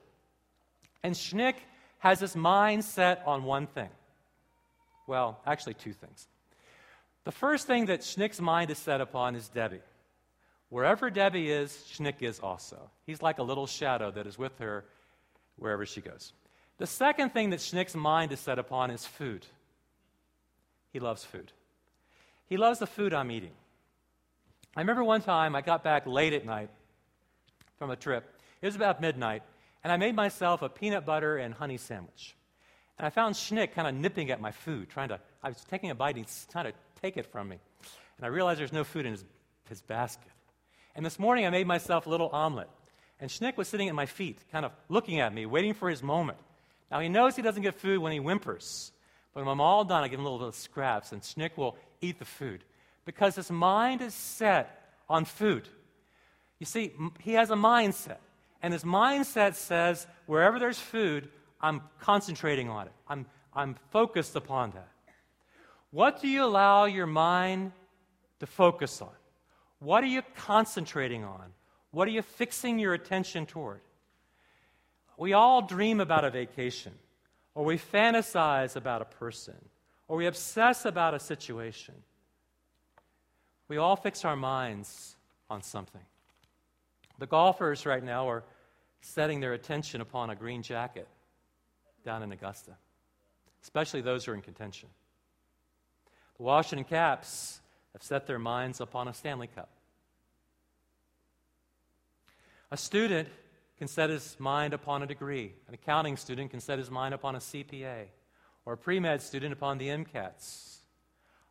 And 1.03 1.15
Schnick 1.15 1.55
has 1.99 2.19
his 2.19 2.35
mind 2.35 2.83
set 2.83 3.23
on 3.25 3.43
one 3.43 3.67
thing. 3.67 3.89
Well, 5.07 5.39
actually, 5.45 5.75
two 5.75 5.93
things. 5.93 6.27
The 7.23 7.31
first 7.31 7.67
thing 7.67 7.87
that 7.87 8.01
Schnick's 8.01 8.39
mind 8.39 8.69
is 8.69 8.77
set 8.77 9.01
upon 9.01 9.35
is 9.35 9.47
Debbie. 9.49 9.81
Wherever 10.69 11.09
Debbie 11.09 11.49
is, 11.49 11.71
Schnick 11.91 12.21
is 12.21 12.39
also. 12.39 12.89
He's 13.05 13.21
like 13.21 13.39
a 13.39 13.43
little 13.43 13.67
shadow 13.67 14.11
that 14.11 14.27
is 14.27 14.37
with 14.37 14.57
her 14.59 14.85
wherever 15.57 15.85
she 15.85 16.01
goes. 16.01 16.33
The 16.77 16.87
second 16.87 17.31
thing 17.31 17.51
that 17.51 17.59
Schnick's 17.59 17.95
mind 17.95 18.31
is 18.31 18.39
set 18.39 18.59
upon 18.59 18.91
is 18.91 19.05
food. 19.05 19.45
He 20.91 20.99
loves 20.99 21.23
food. 21.23 21.51
He 22.47 22.57
loves 22.57 22.79
the 22.79 22.87
food 22.87 23.13
I'm 23.13 23.31
eating. 23.31 23.53
I 24.75 24.81
remember 24.81 25.03
one 25.03 25.21
time 25.21 25.55
I 25.55 25.61
got 25.61 25.83
back 25.83 26.05
late 26.05 26.33
at 26.33 26.45
night 26.45 26.69
from 27.77 27.91
a 27.91 27.95
trip. 27.95 28.29
It 28.61 28.65
was 28.65 28.75
about 28.75 29.01
midnight, 29.01 29.43
and 29.83 29.91
I 29.91 29.97
made 29.97 30.15
myself 30.15 30.61
a 30.61 30.69
peanut 30.69 31.05
butter 31.05 31.37
and 31.37 31.53
honey 31.53 31.77
sandwich. 31.77 32.35
And 32.97 33.05
I 33.05 33.09
found 33.09 33.35
Schnick 33.35 33.73
kind 33.73 33.87
of 33.87 33.93
nipping 33.93 34.31
at 34.31 34.41
my 34.41 34.51
food, 34.51 34.89
trying 34.89 35.09
to, 35.09 35.19
I 35.43 35.49
was 35.49 35.63
taking 35.69 35.91
a 35.91 35.95
bite, 35.95 36.15
and 36.15 36.25
he's 36.25 36.47
trying 36.51 36.65
to 36.65 36.73
take 37.01 37.17
it 37.17 37.25
from 37.25 37.49
me. 37.49 37.59
And 38.17 38.25
I 38.25 38.29
realized 38.29 38.59
there's 38.59 38.73
no 38.73 38.83
food 38.83 39.05
in 39.05 39.13
his, 39.13 39.25
his 39.69 39.81
basket. 39.81 40.31
And 40.95 41.05
this 41.05 41.19
morning 41.19 41.45
I 41.45 41.49
made 41.49 41.67
myself 41.67 42.05
a 42.05 42.09
little 42.09 42.29
omelet. 42.29 42.69
And 43.19 43.29
Schnick 43.29 43.57
was 43.57 43.67
sitting 43.67 43.89
at 43.89 43.95
my 43.95 44.05
feet, 44.05 44.39
kind 44.51 44.65
of 44.65 44.71
looking 44.89 45.19
at 45.19 45.33
me, 45.33 45.45
waiting 45.45 45.73
for 45.73 45.89
his 45.89 46.03
moment. 46.03 46.37
Now 46.91 46.99
he 46.99 47.09
knows 47.09 47.35
he 47.35 47.41
doesn't 47.41 47.63
get 47.63 47.75
food 47.75 47.99
when 47.99 48.11
he 48.11 48.19
whimpers. 48.19 48.91
But 49.33 49.43
when 49.43 49.51
I'm 49.51 49.61
all 49.61 49.83
done, 49.83 50.03
I 50.03 50.07
give 50.07 50.19
him 50.19 50.25
a 50.25 50.29
little, 50.29 50.39
little 50.39 50.53
scraps, 50.53 51.11
and 51.11 51.21
Schnick 51.21 51.57
will 51.57 51.77
eat 52.01 52.19
the 52.19 52.25
food 52.25 52.63
because 53.03 53.35
his 53.35 53.51
mind 53.51 54.01
is 54.01 54.13
set 54.13 54.93
on 55.09 55.25
food. 55.25 55.67
You 56.59 56.65
see, 56.65 56.93
he 57.19 57.33
has 57.33 57.51
a 57.51 57.55
mindset, 57.55 58.17
and 58.61 58.73
his 58.73 58.83
mindset 58.83 59.55
says, 59.55 60.07
wherever 60.25 60.57
there's 60.57 60.79
food, 60.79 61.29
I'm 61.59 61.81
concentrating 61.99 62.69
on 62.69 62.87
it. 62.87 62.93
I'm, 63.07 63.25
I'm 63.53 63.75
focused 63.91 64.35
upon 64.35 64.71
that. 64.71 64.89
What 65.91 66.21
do 66.21 66.27
you 66.27 66.43
allow 66.43 66.85
your 66.85 67.05
mind 67.05 67.71
to 68.39 68.47
focus 68.47 69.01
on? 69.01 69.11
What 69.79 70.03
are 70.03 70.07
you 70.07 70.21
concentrating 70.35 71.23
on? 71.23 71.53
What 71.91 72.07
are 72.07 72.11
you 72.11 72.21
fixing 72.21 72.79
your 72.79 72.93
attention 72.93 73.45
toward? 73.45 73.81
We 75.17 75.33
all 75.33 75.61
dream 75.61 75.99
about 75.99 76.25
a 76.25 76.29
vacation, 76.29 76.93
or 77.53 77.63
we 77.63 77.77
fantasize 77.77 78.75
about 78.75 79.01
a 79.01 79.05
person, 79.05 79.55
or 80.07 80.17
we 80.17 80.25
obsess 80.25 80.85
about 80.85 81.13
a 81.13 81.19
situation. 81.19 81.95
We 83.67 83.77
all 83.77 83.95
fix 83.95 84.25
our 84.25 84.35
minds 84.35 85.15
on 85.49 85.61
something. 85.61 86.01
The 87.17 87.27
golfers 87.27 87.85
right 87.85 88.03
now 88.03 88.29
are 88.29 88.43
setting 89.01 89.39
their 89.39 89.53
attention 89.53 90.01
upon 90.01 90.29
a 90.29 90.35
green 90.35 90.61
jacket 90.61 91.07
down 92.03 92.23
in 92.23 92.31
Augusta, 92.31 92.71
especially 93.63 94.01
those 94.01 94.25
who 94.25 94.31
are 94.31 94.35
in 94.35 94.41
contention. 94.41 94.89
The 96.37 96.43
Washington 96.43 96.83
Caps 96.83 97.61
have 97.93 98.03
set 98.03 98.27
their 98.27 98.39
minds 98.39 98.81
upon 98.81 99.07
a 99.07 99.13
Stanley 99.13 99.47
Cup. 99.47 99.69
A 102.71 102.77
student 102.77 103.29
can 103.77 103.87
set 103.87 104.09
his 104.09 104.35
mind 104.39 104.73
upon 104.73 105.03
a 105.03 105.07
degree. 105.07 105.53
An 105.67 105.73
accounting 105.73 106.17
student 106.17 106.51
can 106.51 106.59
set 106.59 106.79
his 106.79 106.89
mind 106.89 107.13
upon 107.13 107.35
a 107.35 107.39
CPA, 107.39 108.05
or 108.65 108.73
a 108.73 108.77
pre 108.77 108.99
med 108.99 109.21
student 109.21 109.53
upon 109.53 109.77
the 109.77 109.87
MCATs. 109.87 110.77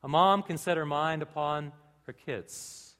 A 0.03 0.09
mom 0.09 0.43
can 0.43 0.59
set 0.59 0.77
her 0.77 0.87
mind 0.87 1.23
upon 1.23 1.73
her 2.07 2.13
kids. 2.13 2.95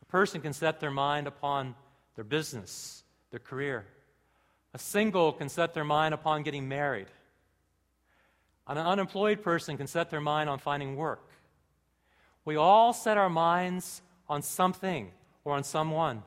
A 0.00 0.04
person 0.04 0.40
can 0.40 0.52
set 0.52 0.80
their 0.80 0.90
mind 0.90 1.26
upon 1.26 1.74
their 2.14 2.24
business, 2.24 3.02
their 3.30 3.40
career. 3.40 3.86
A 4.74 4.78
single 4.78 5.32
can 5.32 5.48
set 5.48 5.74
their 5.74 5.84
mind 5.84 6.14
upon 6.14 6.42
getting 6.42 6.68
married. 6.68 7.08
An 8.66 8.78
unemployed 8.78 9.42
person 9.42 9.76
can 9.76 9.86
set 9.86 10.10
their 10.10 10.20
mind 10.20 10.48
on 10.48 10.58
finding 10.58 10.96
work. 10.96 11.28
We 12.44 12.56
all 12.56 12.92
set 12.92 13.18
our 13.18 13.30
minds 13.30 14.02
on 14.28 14.42
something 14.42 15.10
or 15.44 15.54
on 15.54 15.64
someone. 15.64 16.22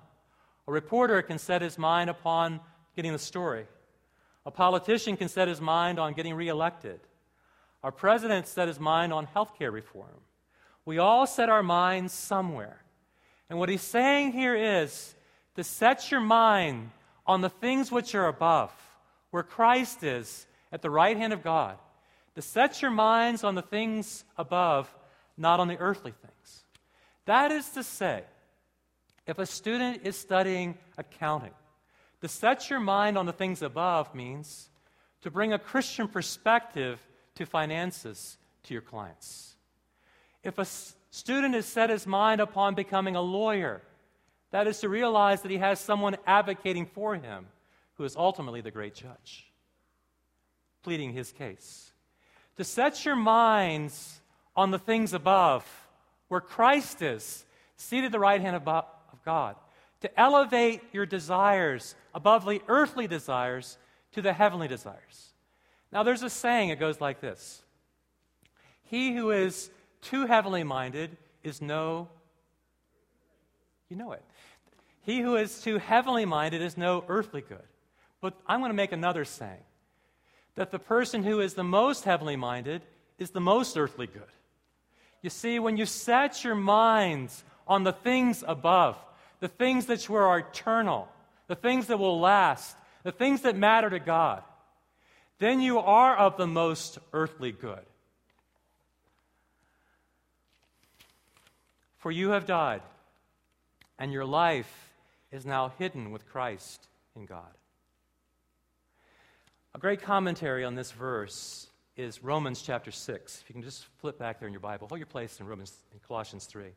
A 0.68 0.72
reporter 0.72 1.22
can 1.22 1.38
set 1.38 1.62
his 1.62 1.78
mind 1.78 2.10
upon 2.10 2.60
getting 2.96 3.12
the 3.12 3.20
story. 3.20 3.68
A 4.46 4.52
politician 4.52 5.18
can 5.18 5.28
set 5.28 5.48
his 5.48 5.62
mind 5.62 6.00
on 6.00 6.14
getting 6.14 6.34
reelected. 6.34 7.00
Our 7.84 7.92
president 7.92 8.48
set 8.48 8.68
his 8.68 8.80
mind 8.80 9.14
on 9.14 9.26
health 9.26 9.58
care 9.58 9.72
reform. 9.72 10.22
We 10.86 10.98
all 10.98 11.28
set 11.28 11.50
our 11.50 11.64
minds 11.64 12.14
somewhere. 12.14 12.82
And 13.50 13.60
what 13.60 13.70
he's 13.70 13.82
saying 13.82 14.32
here 14.32 14.56
is 14.56 15.16
to 15.56 15.64
set 15.64 16.12
your 16.12 16.20
mind 16.20 16.92
on 17.28 17.42
the 17.42 17.50
things 17.50 17.92
which 17.92 18.14
are 18.16 18.28
above, 18.28 18.72
where 19.32 19.44
Christ 19.44 20.04
is 20.04 20.46
at 20.72 20.82
the 20.82 20.90
right 20.90 21.18
hand 21.18 21.34
of 21.34 21.44
God. 21.44 21.78
To 22.36 22.42
set 22.42 22.82
your 22.82 22.92
minds 22.92 23.44
on 23.44 23.56
the 23.56 23.62
things 23.62 24.26
above, 24.38 24.94
not 25.38 25.60
on 25.60 25.68
the 25.68 25.78
earthly 25.78 26.12
things. 26.12 26.64
That 27.26 27.52
is 27.52 27.70
to 27.72 27.84
say, 27.84 28.24
if 29.28 29.40
a 29.40 29.46
student 29.46 30.02
is 30.04 30.16
studying 30.16 30.78
accounting, 30.98 31.54
to 32.22 32.28
set 32.28 32.70
your 32.70 32.80
mind 32.80 33.18
on 33.18 33.26
the 33.26 33.34
things 33.34 33.62
above 33.62 34.14
means 34.16 34.70
to 35.22 35.32
bring 35.32 35.54
a 35.54 35.60
Christian 35.60 36.08
perspective 36.08 37.00
to 37.36 37.46
finances 37.46 38.38
to 38.64 38.74
your 38.74 38.82
clients. 38.82 39.56
If 40.44 40.58
a 40.58 40.66
student 40.66 41.56
has 41.56 41.66
set 41.66 41.90
his 41.90 42.06
mind 42.06 42.42
upon 42.42 42.76
becoming 42.76 43.16
a 43.16 43.22
lawyer, 43.22 43.82
that 44.52 44.68
is 44.68 44.80
to 44.80 44.90
realize 44.90 45.42
that 45.42 45.52
he 45.52 45.58
has 45.58 45.80
someone 45.80 46.16
advocating 46.26 46.86
for 46.86 47.16
him 47.16 47.48
who 47.96 48.04
is 48.04 48.16
ultimately 48.16 48.62
the 48.62 48.72
great 48.72 48.94
judge, 48.94 49.52
pleading 50.84 51.14
his 51.14 51.32
case. 51.32 51.92
To 52.58 52.64
set 52.64 53.04
your 53.06 53.16
minds 53.16 54.22
on 54.56 54.72
the 54.72 54.80
things 54.80 55.14
above, 55.14 55.66
where 56.28 56.42
Christ 56.42 57.02
is, 57.02 57.46
seated 57.76 58.08
at 58.08 58.12
the 58.12 58.20
right 58.20 58.40
hand 58.40 58.56
of 58.56 58.64
God, 59.24 59.56
to 60.02 60.20
elevate 60.20 60.82
your 60.92 61.06
desires 61.06 61.96
above 62.14 62.46
the 62.46 62.62
earthly 62.68 63.08
desires 63.08 63.78
to 64.14 64.22
the 64.22 64.34
heavenly 64.34 64.68
desires. 64.68 65.34
Now, 65.92 66.04
there's 66.04 66.24
a 66.24 66.30
saying, 66.30 66.70
it 66.70 66.80
goes 66.80 67.00
like 67.00 67.22
this 67.22 67.64
He 68.84 69.14
who 69.14 69.32
is 69.32 69.70
too 70.02 70.26
heavenly 70.26 70.64
minded 70.64 71.18
is 71.44 71.62
no, 71.62 72.10
you 73.90 73.96
know 73.96 74.12
it. 74.12 74.24
He 75.02 75.22
who 75.22 75.36
is 75.36 75.62
too 75.62 75.78
heavenly 75.78 76.26
minded 76.26 76.62
is 76.62 76.78
no 76.78 77.04
earthly 77.08 77.42
good. 77.42 77.68
But 78.22 78.34
I'm 78.48 78.60
going 78.60 78.72
to 78.72 78.76
make 78.76 78.92
another 78.92 79.24
saying 79.24 79.64
that 80.56 80.72
the 80.72 80.80
person 80.80 81.24
who 81.24 81.40
is 81.42 81.54
the 81.54 81.64
most 81.64 82.06
heavenly 82.06 82.36
minded 82.36 82.82
is 83.20 83.30
the 83.30 83.42
most 83.42 83.78
earthly 83.78 84.08
good. 84.08 84.24
You 85.22 85.30
see, 85.30 85.60
when 85.60 85.78
you 85.78 85.86
set 85.86 86.44
your 86.44 86.56
minds 86.56 87.44
on 87.68 87.84
the 87.84 87.94
things 87.94 88.44
above, 88.48 88.98
the 89.40 89.48
things 89.48 89.88
that 89.88 90.10
are 90.10 90.40
eternal, 90.40 91.08
the 91.48 91.56
things 91.56 91.88
that 91.88 92.00
will 92.00 92.20
last, 92.20 92.76
the 93.04 93.12
things 93.12 93.42
that 93.42 93.56
matter 93.56 93.90
to 93.90 94.00
God, 94.00 94.44
then 95.40 95.60
you 95.60 95.80
are 95.80 96.16
of 96.16 96.38
the 96.38 96.48
most 96.48 97.00
earthly 97.14 97.52
good. 97.52 97.86
For 101.98 102.12
you 102.12 102.30
have 102.30 102.46
died, 102.46 102.82
and 103.98 104.12
your 104.14 104.26
life 104.26 104.92
is 105.32 105.46
now 105.46 105.74
hidden 105.80 106.12
with 106.12 106.28
Christ 106.28 106.88
in 107.16 107.26
God. 107.26 107.52
A 109.74 109.80
great 109.80 110.02
commentary 110.02 110.64
on 110.64 110.76
this 110.76 110.92
verse 110.92 111.68
is 111.98 112.24
Romans 112.24 112.62
chapter 112.62 112.92
6. 112.92 113.42
If 113.42 113.50
you 113.50 113.54
can 113.54 113.64
just 113.64 113.86
flip 114.00 114.18
back 114.20 114.40
there 114.40 114.48
in 114.48 114.54
your 114.54 114.62
Bible, 114.62 114.88
hold 114.88 115.00
your 115.00 115.06
place 115.06 115.40
in 115.40 115.48
Romans 115.48 115.74
in 115.92 116.00
Colossians 116.08 116.46
3. 116.46 116.68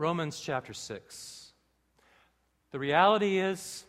Romans 0.00 0.40
chapter 0.40 0.72
6. 0.72 1.52
The 2.70 2.78
reality 2.78 3.38
is 3.38 3.84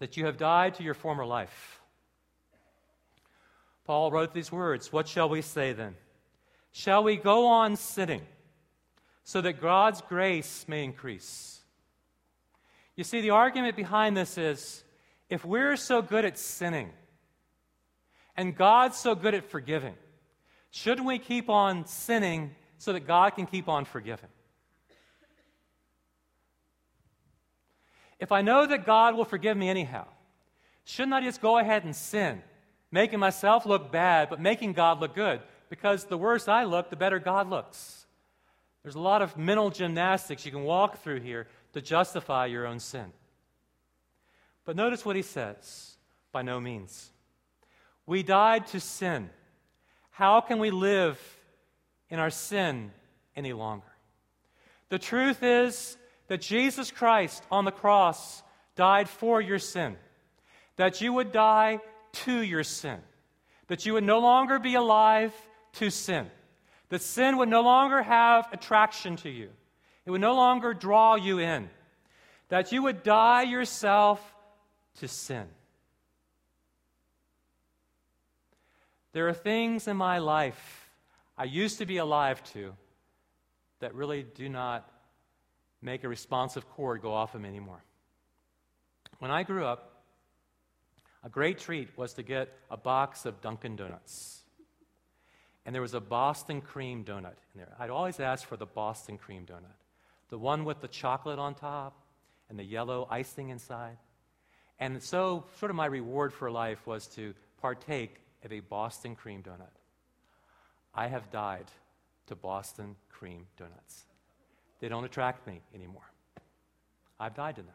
that 0.00 0.16
you 0.16 0.26
have 0.26 0.36
died 0.36 0.74
to 0.74 0.82
your 0.82 0.94
former 0.94 1.24
life. 1.24 1.80
Paul 3.84 4.10
wrote 4.10 4.34
these 4.34 4.50
words 4.50 4.92
What 4.92 5.06
shall 5.06 5.28
we 5.28 5.40
say 5.40 5.72
then? 5.72 5.94
Shall 6.72 7.04
we 7.04 7.16
go 7.16 7.46
on 7.46 7.76
sinning 7.76 8.22
so 9.22 9.40
that 9.40 9.60
God's 9.60 10.00
grace 10.00 10.64
may 10.66 10.82
increase? 10.82 11.60
You 12.96 13.04
see, 13.04 13.20
the 13.20 13.30
argument 13.30 13.76
behind 13.76 14.16
this 14.16 14.36
is 14.36 14.82
if 15.28 15.44
we're 15.44 15.76
so 15.76 16.02
good 16.02 16.24
at 16.24 16.38
sinning 16.38 16.90
and 18.36 18.56
God's 18.56 18.96
so 18.96 19.14
good 19.14 19.34
at 19.34 19.48
forgiving, 19.48 19.94
shouldn't 20.72 21.06
we 21.06 21.20
keep 21.20 21.48
on 21.48 21.86
sinning 21.86 22.56
so 22.78 22.92
that 22.92 23.06
God 23.06 23.36
can 23.36 23.46
keep 23.46 23.68
on 23.68 23.84
forgiving? 23.84 24.28
If 28.20 28.30
I 28.30 28.42
know 28.42 28.66
that 28.66 28.86
God 28.86 29.16
will 29.16 29.24
forgive 29.24 29.56
me 29.56 29.68
anyhow, 29.68 30.06
shouldn't 30.84 31.14
I 31.14 31.22
just 31.22 31.40
go 31.40 31.58
ahead 31.58 31.84
and 31.84 31.96
sin 31.96 32.42
making 32.92 33.18
myself 33.18 33.66
look 33.66 33.92
bad, 33.92 34.28
but 34.30 34.40
making 34.40 34.72
God 34.72 35.00
look 35.00 35.14
good. 35.14 35.40
Because 35.68 36.04
the 36.04 36.18
worse 36.18 36.48
I 36.48 36.64
look, 36.64 36.90
the 36.90 36.96
better 36.96 37.18
God 37.18 37.48
looks. 37.48 38.06
There's 38.82 38.96
a 38.96 39.00
lot 39.00 39.22
of 39.22 39.36
mental 39.36 39.70
gymnastics 39.70 40.44
you 40.44 40.52
can 40.52 40.64
walk 40.64 41.02
through 41.02 41.20
here 41.20 41.46
to 41.74 41.80
justify 41.80 42.46
your 42.46 42.66
own 42.66 42.80
sin. 42.80 43.12
But 44.64 44.76
notice 44.76 45.04
what 45.04 45.16
he 45.16 45.22
says 45.22 45.96
by 46.32 46.42
no 46.42 46.60
means. 46.60 47.10
We 48.06 48.22
died 48.22 48.66
to 48.68 48.80
sin. 48.80 49.30
How 50.10 50.40
can 50.40 50.58
we 50.58 50.70
live 50.70 51.20
in 52.08 52.18
our 52.18 52.30
sin 52.30 52.90
any 53.36 53.52
longer? 53.52 53.86
The 54.88 54.98
truth 54.98 55.42
is 55.42 55.96
that 56.30 56.40
Jesus 56.40 56.92
Christ 56.92 57.42
on 57.50 57.64
the 57.64 57.72
cross 57.72 58.44
died 58.76 59.08
for 59.08 59.40
your 59.40 59.58
sin, 59.58 59.96
that 60.76 61.00
you 61.00 61.12
would 61.12 61.32
die 61.32 61.80
to 62.12 62.40
your 62.40 62.62
sin, 62.62 63.00
that 63.66 63.84
you 63.84 63.94
would 63.94 64.04
no 64.04 64.20
longer 64.20 64.60
be 64.60 64.76
alive 64.76 65.34
to 65.72 65.90
sin, 65.90 66.30
that 66.90 67.02
sin 67.02 67.36
would 67.38 67.48
no 67.48 67.62
longer 67.62 68.00
have 68.00 68.48
attraction 68.52 69.16
to 69.16 69.28
you, 69.28 69.48
it 70.06 70.12
would 70.12 70.20
no 70.20 70.36
longer 70.36 70.72
draw 70.72 71.16
you 71.16 71.40
in, 71.40 71.68
that 72.48 72.70
you 72.70 72.84
would 72.84 73.02
die 73.02 73.42
yourself 73.42 74.24
to 75.00 75.08
sin. 75.08 75.48
There 79.14 79.26
are 79.26 79.34
things 79.34 79.88
in 79.88 79.96
my 79.96 80.18
life 80.18 80.90
I 81.36 81.42
used 81.42 81.78
to 81.78 81.86
be 81.86 81.96
alive 81.96 82.40
to 82.52 82.72
that 83.80 83.96
really 83.96 84.22
do 84.22 84.48
not 84.48 84.88
make 85.82 86.04
a 86.04 86.08
responsive 86.08 86.68
chord 86.70 87.02
go 87.02 87.12
off 87.12 87.34
of 87.34 87.40
me 87.40 87.48
anymore. 87.48 87.82
When 89.18 89.30
I 89.30 89.42
grew 89.42 89.64
up, 89.64 90.02
a 91.22 91.28
great 91.28 91.58
treat 91.58 91.96
was 91.96 92.14
to 92.14 92.22
get 92.22 92.48
a 92.70 92.76
box 92.76 93.26
of 93.26 93.40
Dunkin' 93.40 93.76
Donuts. 93.76 94.42
And 95.66 95.74
there 95.74 95.82
was 95.82 95.94
a 95.94 96.00
Boston 96.00 96.62
cream 96.62 97.04
donut 97.04 97.36
in 97.54 97.58
there. 97.58 97.74
I'd 97.78 97.90
always 97.90 98.18
ask 98.18 98.48
for 98.48 98.56
the 98.56 98.66
Boston 98.66 99.18
cream 99.18 99.44
donut, 99.44 99.76
the 100.30 100.38
one 100.38 100.64
with 100.64 100.80
the 100.80 100.88
chocolate 100.88 101.38
on 101.38 101.54
top 101.54 101.94
and 102.48 102.58
the 102.58 102.64
yellow 102.64 103.06
icing 103.10 103.50
inside. 103.50 103.98
And 104.78 105.02
so, 105.02 105.44
sort 105.58 105.70
of 105.70 105.76
my 105.76 105.86
reward 105.86 106.32
for 106.32 106.50
life 106.50 106.86
was 106.86 107.06
to 107.08 107.34
partake 107.60 108.16
of 108.42 108.52
a 108.52 108.60
Boston 108.60 109.14
cream 109.14 109.42
donut. 109.42 109.76
I 110.94 111.08
have 111.08 111.30
died 111.30 111.66
to 112.28 112.34
Boston 112.34 112.96
cream 113.10 113.46
donuts. 113.58 114.04
They 114.80 114.88
don't 114.88 115.04
attract 115.04 115.46
me 115.46 115.60
anymore. 115.74 116.10
I've 117.18 117.34
died 117.34 117.56
to 117.56 117.62
them. 117.62 117.74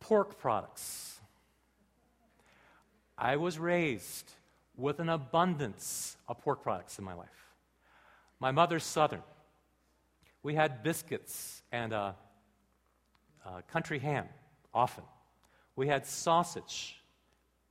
Pork 0.00 0.38
products. 0.38 1.20
I 3.16 3.36
was 3.36 3.58
raised 3.58 4.30
with 4.76 5.00
an 5.00 5.08
abundance 5.08 6.16
of 6.28 6.40
pork 6.40 6.62
products 6.62 6.98
in 6.98 7.04
my 7.04 7.14
life. 7.14 7.28
My 8.40 8.50
mother's 8.50 8.84
Southern. 8.84 9.22
We 10.42 10.54
had 10.54 10.82
biscuits 10.82 11.62
and 11.70 11.92
uh, 11.92 12.12
uh, 13.46 13.60
country 13.70 14.00
ham 14.00 14.26
often. 14.74 15.04
We 15.76 15.86
had 15.86 16.06
sausage, 16.06 16.96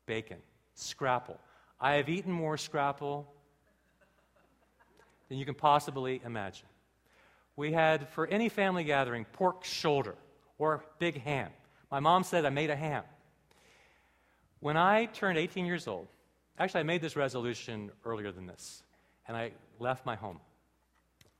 bacon, 0.06 0.38
scrapple. 0.74 1.38
I 1.80 1.96
have 1.96 2.10
eaten 2.10 2.32
more 2.32 2.58
scrapple 2.58 3.32
than 5.28 5.38
you 5.38 5.46
can 5.46 5.56
possibly 5.56 6.22
imagine. 6.26 6.68
We 7.56 7.72
had, 7.72 8.10
for 8.10 8.28
any 8.28 8.50
family 8.50 8.84
gathering, 8.84 9.26
pork 9.26 9.64
shoulder 9.64 10.16
or 10.58 10.84
big 11.00 11.22
ham. 11.22 11.50
My 11.90 12.00
mom 12.00 12.24
said 12.24 12.46
I 12.46 12.50
made 12.50 12.70
a 12.70 12.76
ham. 12.76 13.04
When 14.60 14.78
I 14.78 15.06
turned 15.06 15.38
18 15.38 15.66
years 15.66 15.88
old, 15.88 16.08
actually, 16.58 16.82
I 16.82 16.84
made 16.84 17.02
this 17.02 17.16
resolution 17.16 17.92
earlier 18.06 18.32
than 18.32 18.46
this, 18.46 18.84
and 19.28 19.36
I 19.36 19.52
left 19.80 20.06
my 20.06 20.16
home. 20.16 20.40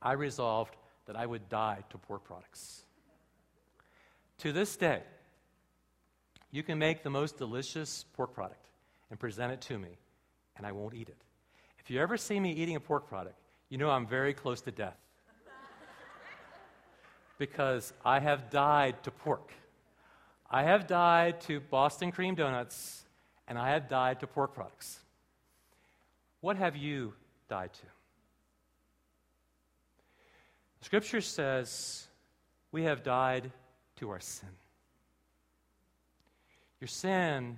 I 0.02 0.12
resolved 0.12 0.76
that 1.06 1.16
I 1.16 1.24
would 1.24 1.48
die 1.48 1.84
to 1.90 1.98
pork 1.98 2.24
products. 2.24 2.82
To 4.38 4.52
this 4.52 4.76
day, 4.76 5.02
you 6.50 6.62
can 6.62 6.78
make 6.78 7.02
the 7.02 7.10
most 7.10 7.38
delicious 7.38 8.04
pork 8.14 8.34
product 8.34 8.66
and 9.10 9.18
present 9.18 9.52
it 9.52 9.60
to 9.62 9.78
me, 9.78 9.98
and 10.56 10.66
I 10.66 10.72
won't 10.72 10.94
eat 10.94 11.08
it. 11.08 11.22
If 11.78 11.90
you 11.90 12.00
ever 12.00 12.16
see 12.16 12.38
me 12.38 12.52
eating 12.52 12.76
a 12.76 12.80
pork 12.80 13.08
product, 13.08 13.38
you 13.68 13.78
know 13.78 13.90
I'm 13.90 14.06
very 14.06 14.34
close 14.34 14.60
to 14.62 14.70
death. 14.70 14.98
Because 17.42 17.92
I 18.04 18.20
have 18.20 18.50
died 18.50 19.02
to 19.02 19.10
pork. 19.10 19.52
I 20.48 20.62
have 20.62 20.86
died 20.86 21.40
to 21.40 21.58
Boston 21.58 22.12
cream 22.12 22.36
donuts, 22.36 23.04
and 23.48 23.58
I 23.58 23.70
have 23.70 23.88
died 23.88 24.20
to 24.20 24.28
pork 24.28 24.54
products. 24.54 25.00
What 26.40 26.56
have 26.56 26.76
you 26.76 27.14
died 27.48 27.72
to? 27.72 27.86
Scripture 30.82 31.20
says 31.20 32.06
we 32.70 32.84
have 32.84 33.02
died 33.02 33.50
to 33.96 34.10
our 34.10 34.20
sin. 34.20 34.54
Your 36.80 36.86
sin 36.86 37.56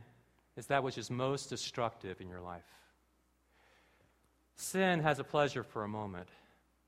is 0.56 0.64
that 0.68 0.82
which 0.82 0.96
is 0.96 1.10
most 1.10 1.50
destructive 1.50 2.22
in 2.22 2.28
your 2.30 2.40
life. 2.40 2.72
Sin 4.56 5.00
has 5.00 5.18
a 5.18 5.24
pleasure 5.24 5.62
for 5.62 5.84
a 5.84 5.88
moment, 5.88 6.30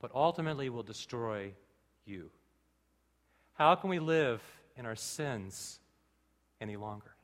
but 0.01 0.11
ultimately 0.15 0.71
will 0.71 0.83
destroy 0.83 1.53
you. 2.07 2.31
How 3.57 3.75
can 3.75 3.89
we 3.89 3.99
live 3.99 4.43
in 4.77 4.85
our 4.85 4.97
sins 4.97 5.81
any 6.61 6.77
longer? 6.77 7.15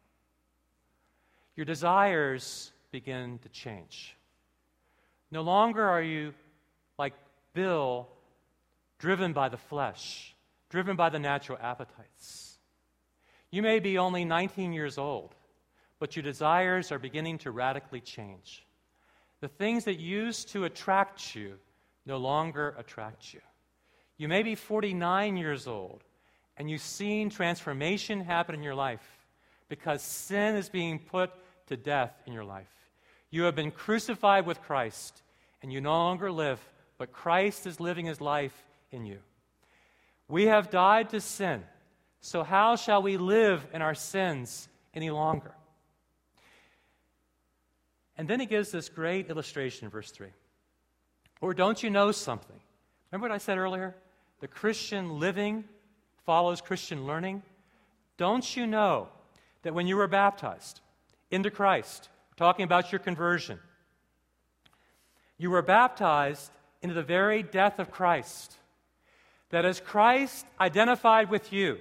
Your 1.57 1.67
desires 1.67 2.73
begin 2.91 3.39
to 3.41 3.51
change. 3.51 4.17
No 5.31 5.43
longer 5.43 5.87
are 5.87 6.03
you 6.03 6.33
like 6.99 7.13
Bill, 7.53 8.09
driven 8.99 9.35
by 9.35 9.51
the 9.51 9.59
flesh, 9.59 10.35
driven 10.71 10.97
by 10.97 11.11
the 11.11 11.19
natural 11.19 11.59
appetites. 11.61 12.59
You 13.51 13.61
may 13.61 13.79
be 13.79 13.99
only 13.99 14.25
19 14.25 14.73
years 14.73 14.97
old, 14.97 15.35
but 15.99 16.17
your 16.17 16.23
desires 16.23 16.91
are 16.91 16.99
beginning 16.99 17.39
to 17.39 17.51
radically 17.51 18.01
change. 18.01 18.67
The 19.41 19.49
things 19.49 19.85
that 19.85 20.01
used 20.01 20.49
to 20.51 20.65
attract 20.65 21.37
you 21.37 21.59
no 22.07 22.17
longer 22.17 22.75
attract 22.79 23.35
you. 23.35 23.41
You 24.17 24.29
may 24.29 24.43
be 24.43 24.55
49 24.55 25.37
years 25.37 25.67
old, 25.67 26.03
and 26.57 26.71
you've 26.71 26.81
seen 26.81 27.31
transformation 27.31 28.21
happen 28.21 28.55
in 28.55 28.63
your 28.63 28.75
life 28.75 29.27
because 29.69 30.03
sin 30.03 30.57
is 30.57 30.69
being 30.69 30.99
put 30.99 31.31
to 31.67 31.77
death 31.77 32.13
in 32.27 32.33
your 32.33 32.45
life. 32.45 32.69
You 33.31 33.45
have 33.45 33.55
been 33.55 33.71
crucified 33.71 34.47
with 34.47 34.61
Christ, 34.63 35.23
and 35.63 35.73
you 35.73 35.81
no 35.81 35.93
longer 35.93 36.31
live, 36.31 36.61
but 36.99 37.13
Christ 37.13 37.67
is 37.67 37.81
living 37.81 38.07
his 38.07 38.21
life 38.21 38.55
in 38.91 39.07
you. 39.07 39.19
We 40.29 40.47
have 40.47 40.71
died 40.71 41.11
to 41.11 41.21
sin 41.21 41.63
so, 42.25 42.45
how 42.45 42.77
shall 42.77 43.03
we 43.03 43.17
live 43.17 43.67
in 43.75 43.83
our 43.83 43.97
sins 43.97 44.69
any 44.95 45.11
longer? 45.11 45.53
And 48.17 48.29
then 48.29 48.39
he 48.39 48.47
gives 48.47 48.71
this 48.71 48.89
great 48.89 49.29
illustration 49.29 49.87
in 49.87 49.91
verse 49.91 50.13
3. 50.13 50.29
Or 51.41 51.53
don't 51.53 51.83
you 51.83 51.91
know 51.91 52.13
something? 52.13 52.61
Remember 53.11 53.29
what 53.29 53.35
I 53.35 53.39
said 53.39 53.59
earlier? 53.59 53.97
The 54.39 54.47
Christian 54.47 55.19
living 55.19 55.65
follows 56.25 56.61
Christian 56.61 57.07
learning. 57.07 57.43
Don't 58.17 58.57
you 58.57 58.67
know 58.67 59.09
that 59.63 59.75
when 59.75 59.87
you 59.87 59.97
were 59.97 60.09
baptized 60.09 60.81
into 61.31 61.51
Christ, 61.51 62.09
talking 62.37 62.65
about 62.65 62.93
your 62.93 62.99
conversion, 62.99 63.59
you 65.39 65.51
were 65.51 65.63
baptized 65.63 66.51
into 66.83 66.95
the 66.95 67.03
very 67.03 67.43
death 67.43 67.79
of 67.79 67.91
Christ? 67.91 68.57
That 69.51 69.65
as 69.65 69.81
Christ 69.81 70.47
identified 70.61 71.31
with 71.31 71.53
you, 71.53 71.79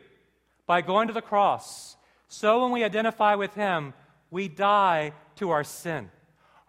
by 0.71 0.80
going 0.80 1.08
to 1.10 1.13
the 1.13 1.21
cross. 1.21 1.97
So 2.30 2.62
when 2.62 2.71
we 2.71 2.86
identify 2.86 3.36
with 3.36 3.54
Him, 3.56 3.93
we 4.30 4.47
die 4.47 5.12
to 5.36 5.49
our 5.49 5.65
sin. 5.65 6.10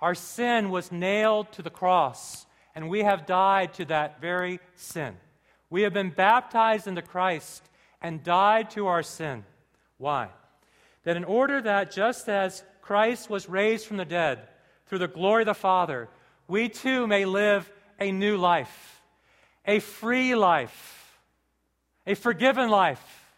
Our 0.00 0.16
sin 0.16 0.70
was 0.70 0.90
nailed 0.90 1.52
to 1.52 1.62
the 1.62 1.70
cross, 1.70 2.46
and 2.74 2.88
we 2.88 3.04
have 3.04 3.26
died 3.26 3.74
to 3.74 3.84
that 3.84 4.20
very 4.20 4.58
sin. 4.74 5.14
We 5.72 5.84
have 5.84 5.94
been 5.94 6.10
baptized 6.10 6.86
into 6.86 7.00
Christ 7.00 7.66
and 8.02 8.22
died 8.22 8.72
to 8.72 8.88
our 8.88 9.02
sin. 9.02 9.42
Why? 9.96 10.28
That 11.04 11.16
in 11.16 11.24
order 11.24 11.62
that 11.62 11.90
just 11.90 12.28
as 12.28 12.62
Christ 12.82 13.30
was 13.30 13.48
raised 13.48 13.86
from 13.86 13.96
the 13.96 14.04
dead 14.04 14.40
through 14.84 14.98
the 14.98 15.08
glory 15.08 15.44
of 15.44 15.46
the 15.46 15.54
Father, 15.54 16.10
we 16.46 16.68
too 16.68 17.06
may 17.06 17.24
live 17.24 17.72
a 17.98 18.12
new 18.12 18.36
life, 18.36 19.00
a 19.64 19.78
free 19.78 20.34
life, 20.34 21.18
a 22.06 22.16
forgiven 22.16 22.68
life 22.68 23.32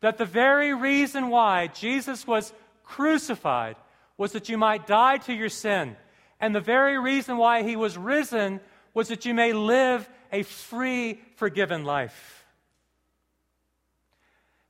that 0.00 0.18
the 0.18 0.26
very 0.26 0.74
reason 0.74 1.30
why 1.30 1.68
Jesus 1.68 2.26
was 2.26 2.52
crucified 2.84 3.76
was 4.18 4.32
that 4.32 4.50
you 4.50 4.58
might 4.58 4.86
die 4.86 5.16
to 5.16 5.32
your 5.32 5.48
sin. 5.48 5.96
And 6.38 6.54
the 6.54 6.60
very 6.60 6.98
reason 6.98 7.38
why 7.38 7.62
he 7.62 7.76
was 7.76 7.96
risen 7.96 8.60
was 8.94 9.08
that 9.08 9.24
you 9.24 9.34
may 9.34 9.52
live 9.52 10.08
a 10.32 10.42
free, 10.42 11.20
forgiven 11.36 11.84
life. 11.84 12.44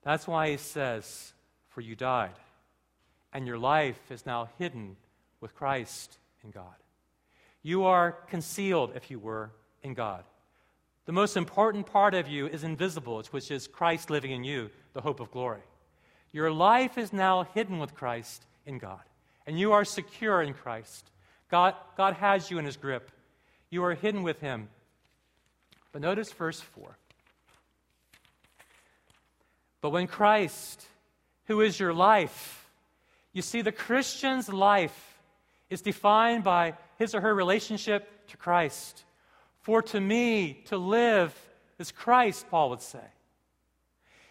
That's 0.02 0.26
why 0.26 0.50
he 0.50 0.56
says, 0.56 1.32
For 1.68 1.80
you 1.80 1.94
died, 1.94 2.34
and 3.32 3.46
your 3.46 3.58
life 3.58 4.00
is 4.10 4.26
now 4.26 4.48
hidden 4.58 4.96
with 5.40 5.54
Christ 5.54 6.18
in 6.44 6.50
God. 6.50 6.74
You 7.62 7.84
are 7.84 8.12
concealed, 8.28 8.92
if 8.96 9.10
you 9.10 9.18
were, 9.18 9.50
in 9.82 9.94
God. 9.94 10.24
The 11.04 11.12
most 11.12 11.36
important 11.36 11.86
part 11.86 12.14
of 12.14 12.28
you 12.28 12.46
is 12.46 12.64
invisible, 12.64 13.22
which 13.30 13.50
is 13.50 13.66
Christ 13.66 14.10
living 14.10 14.30
in 14.30 14.44
you, 14.44 14.70
the 14.92 15.00
hope 15.00 15.20
of 15.20 15.30
glory. 15.30 15.62
Your 16.32 16.50
life 16.50 16.96
is 16.96 17.12
now 17.12 17.44
hidden 17.54 17.78
with 17.78 17.94
Christ 17.94 18.44
in 18.66 18.78
God, 18.78 19.02
and 19.46 19.58
you 19.58 19.72
are 19.72 19.84
secure 19.84 20.42
in 20.42 20.54
Christ. 20.54 21.10
God, 21.50 21.74
God 21.96 22.14
has 22.14 22.50
you 22.50 22.58
in 22.58 22.64
his 22.64 22.76
grip. 22.76 23.10
You 23.72 23.82
are 23.84 23.94
hidden 23.94 24.22
with 24.22 24.38
him. 24.40 24.68
But 25.92 26.02
notice 26.02 26.30
verse 26.30 26.60
4. 26.60 26.98
But 29.80 29.90
when 29.90 30.06
Christ, 30.06 30.84
who 31.46 31.62
is 31.62 31.80
your 31.80 31.94
life, 31.94 32.68
you 33.32 33.40
see, 33.40 33.62
the 33.62 33.72
Christian's 33.72 34.50
life 34.50 35.18
is 35.70 35.80
defined 35.80 36.44
by 36.44 36.74
his 36.98 37.14
or 37.14 37.22
her 37.22 37.34
relationship 37.34 38.28
to 38.28 38.36
Christ. 38.36 39.04
For 39.60 39.80
to 39.80 39.98
me, 39.98 40.62
to 40.66 40.76
live 40.76 41.34
is 41.78 41.90
Christ, 41.92 42.50
Paul 42.50 42.68
would 42.70 42.82
say. 42.82 43.04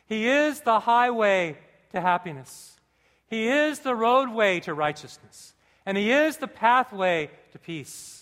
He 0.05 0.27
is 0.27 0.61
the 0.61 0.79
highway 0.79 1.57
to 1.93 1.99
happiness, 1.99 2.79
He 3.25 3.47
is 3.47 3.79
the 3.79 3.95
roadway 3.95 4.59
to 4.61 4.73
righteousness, 4.75 5.55
and 5.83 5.97
He 5.97 6.11
is 6.11 6.37
the 6.37 6.47
pathway 6.47 7.31
to 7.53 7.57
peace. 7.57 8.20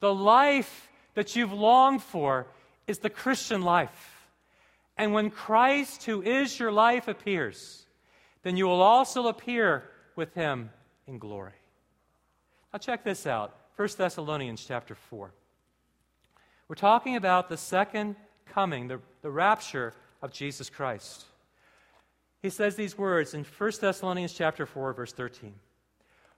The 0.00 0.14
life 0.14 0.88
that 1.14 1.36
you've 1.36 1.52
longed 1.52 2.02
for 2.02 2.46
is 2.86 2.98
the 2.98 3.10
Christian 3.10 3.62
life. 3.62 4.28
And 4.96 5.12
when 5.12 5.30
Christ, 5.30 6.04
who 6.04 6.22
is 6.22 6.58
your 6.58 6.72
life, 6.72 7.08
appears, 7.08 7.86
then 8.42 8.56
you 8.56 8.66
will 8.66 8.82
also 8.82 9.28
appear 9.28 9.84
with 10.16 10.34
him 10.34 10.70
in 11.06 11.18
glory. 11.18 11.52
Now 12.72 12.78
check 12.78 13.04
this 13.04 13.26
out. 13.26 13.54
1 13.76 13.88
Thessalonians 13.96 14.64
chapter 14.66 14.94
4. 14.94 15.32
We're 16.68 16.74
talking 16.74 17.16
about 17.16 17.48
the 17.48 17.56
second 17.56 18.16
coming, 18.46 18.88
the, 18.88 19.00
the 19.22 19.30
rapture 19.30 19.94
of 20.22 20.32
Jesus 20.32 20.70
Christ. 20.70 21.24
He 22.42 22.50
says 22.50 22.76
these 22.76 22.96
words 22.96 23.34
in 23.34 23.44
1 23.44 23.72
Thessalonians 23.80 24.32
chapter 24.32 24.66
4, 24.66 24.92
verse 24.92 25.12
13. 25.12 25.54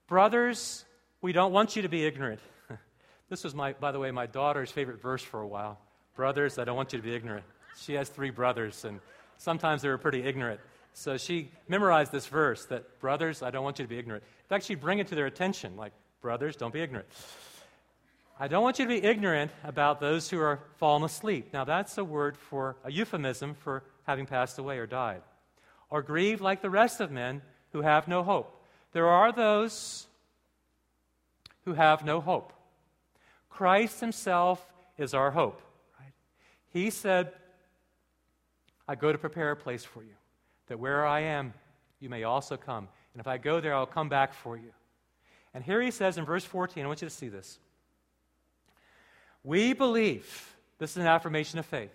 Brothers, 0.09 0.85
we 1.21 1.33
don't 1.33 1.53
want 1.53 1.77
you 1.77 1.83
to 1.83 1.89
be 1.89 2.05
ignorant. 2.05 2.41
This 3.33 3.45
was, 3.45 3.55
my, 3.55 3.73
by 3.73 3.93
the 3.93 3.99
way, 3.99 4.11
my 4.11 4.27
daughter's 4.27 4.71
favorite 4.71 5.01
verse 5.01 5.23
for 5.23 5.41
a 5.41 5.47
while. 5.47 5.79
Brothers, 6.15 6.59
I 6.59 6.65
don't 6.65 6.77
want 6.77 6.93
you 6.93 6.99
to 6.99 7.03
be 7.03 7.15
ignorant. 7.15 7.47
She 7.81 7.95
has 7.95 8.11
three 8.11 8.29
brothers, 8.29 8.85
and 8.85 9.01
sometimes 9.39 9.81
they 9.81 9.89
were 9.89 9.97
pretty 9.97 10.23
ignorant. 10.23 10.61
So 10.93 11.17
she 11.17 11.51
memorized 11.67 12.13
this 12.13 12.27
verse 12.27 12.67
that, 12.67 13.01
brothers, 13.01 13.43
I 13.43 13.51
don't 13.51 13.65
want 13.65 13.79
you 13.79 13.87
to 13.87 13.89
be 13.89 13.97
ignorant. 13.97 14.23
In 14.23 14.49
fact, 14.51 14.67
she'd 14.67 14.83
bring 14.83 14.99
it 14.99 15.07
to 15.07 15.15
their 15.15 15.25
attention, 15.25 15.79
like, 15.79 15.95
brothers, 16.21 16.57
don't 16.57 16.75
be 16.75 16.83
ignorant. 16.83 17.09
I 18.39 18.49
don't 18.49 18.63
want 18.63 18.79
you 18.79 18.85
to 18.85 18.89
be 18.91 19.03
ignorant 19.03 19.51
about 19.65 19.99
those 19.99 20.29
who 20.29 20.39
are 20.39 20.61
fallen 20.77 21.03
asleep. 21.03 21.55
Now, 21.55 21.65
that's 21.65 21.97
a 21.97 22.05
word 22.05 22.37
for 22.37 22.77
a 22.85 22.93
euphemism 22.93 23.55
for 23.55 23.83
having 24.07 24.27
passed 24.27 24.59
away 24.59 24.77
or 24.77 24.87
died. 24.87 25.23
Or 25.89 26.03
grieve 26.03 26.43
like 26.43 26.61
the 26.61 26.69
rest 26.69 27.01
of 27.01 27.11
men 27.11 27.41
who 27.73 27.81
have 27.81 28.09
no 28.09 28.25
hope. 28.25 28.63
There 28.93 29.09
are 29.09 29.33
those 29.33 30.07
who 31.65 31.73
have 31.73 32.05
no 32.05 32.21
hope. 32.21 32.53
Christ 33.53 34.01
Himself 34.01 34.67
is 34.97 35.15
our 35.15 35.31
hope. 35.31 35.61
Right? 36.01 36.13
He 36.71 36.91
said, 36.91 37.33
I 38.89 38.95
go 38.95 39.13
to 39.13 39.19
prepare 39.19 39.51
a 39.51 39.57
place 39.57 39.85
for 39.85 40.03
you 40.03 40.15
that 40.69 40.79
where 40.79 41.07
I 41.07 41.21
am, 41.21 41.53
you 42.01 42.09
may 42.09 42.25
also 42.25 42.57
come. 42.57 42.89
And 43.13 43.21
if 43.21 43.27
I 43.27 43.39
go 43.39 43.61
there, 43.61 43.75
I'll 43.75 43.87
come 43.87 44.09
back 44.09 44.33
for 44.33 44.57
you. 44.57 44.73
And 45.55 45.63
here 45.63 45.83
he 45.83 45.91
says 45.91 46.17
in 46.17 46.25
verse 46.25 46.45
14, 46.45 46.83
I 46.83 46.87
want 46.87 47.03
you 47.03 47.09
to 47.09 47.15
see 47.15 47.29
this. 47.29 47.59
We 49.45 49.75
believe, 49.75 50.57
this 50.79 50.93
is 50.93 50.97
an 50.97 51.07
affirmation 51.07 51.59
of 51.59 51.67
faith. 51.67 51.93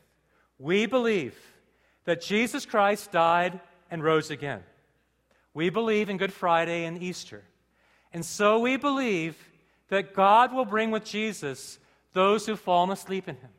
We 0.59 0.85
believe 0.85 1.35
that 2.05 2.21
Jesus 2.21 2.65
Christ 2.65 3.11
died 3.11 3.59
and 3.89 4.03
rose 4.03 4.29
again. 4.29 4.63
We 5.53 5.69
believe 5.71 6.09
in 6.09 6.17
Good 6.17 6.33
Friday 6.33 6.85
and 6.85 7.01
Easter. 7.01 7.43
And 8.13 8.23
so 8.23 8.59
we 8.59 8.77
believe 8.77 9.35
that 9.89 10.13
God 10.13 10.54
will 10.54 10.65
bring 10.65 10.91
with 10.91 11.06
Jesus 11.06 11.80
those 12.13 12.45
who've 12.45 12.60
fallen 12.60 12.91
asleep 12.91 13.28
in 13.28 13.36
him. 13.36 13.50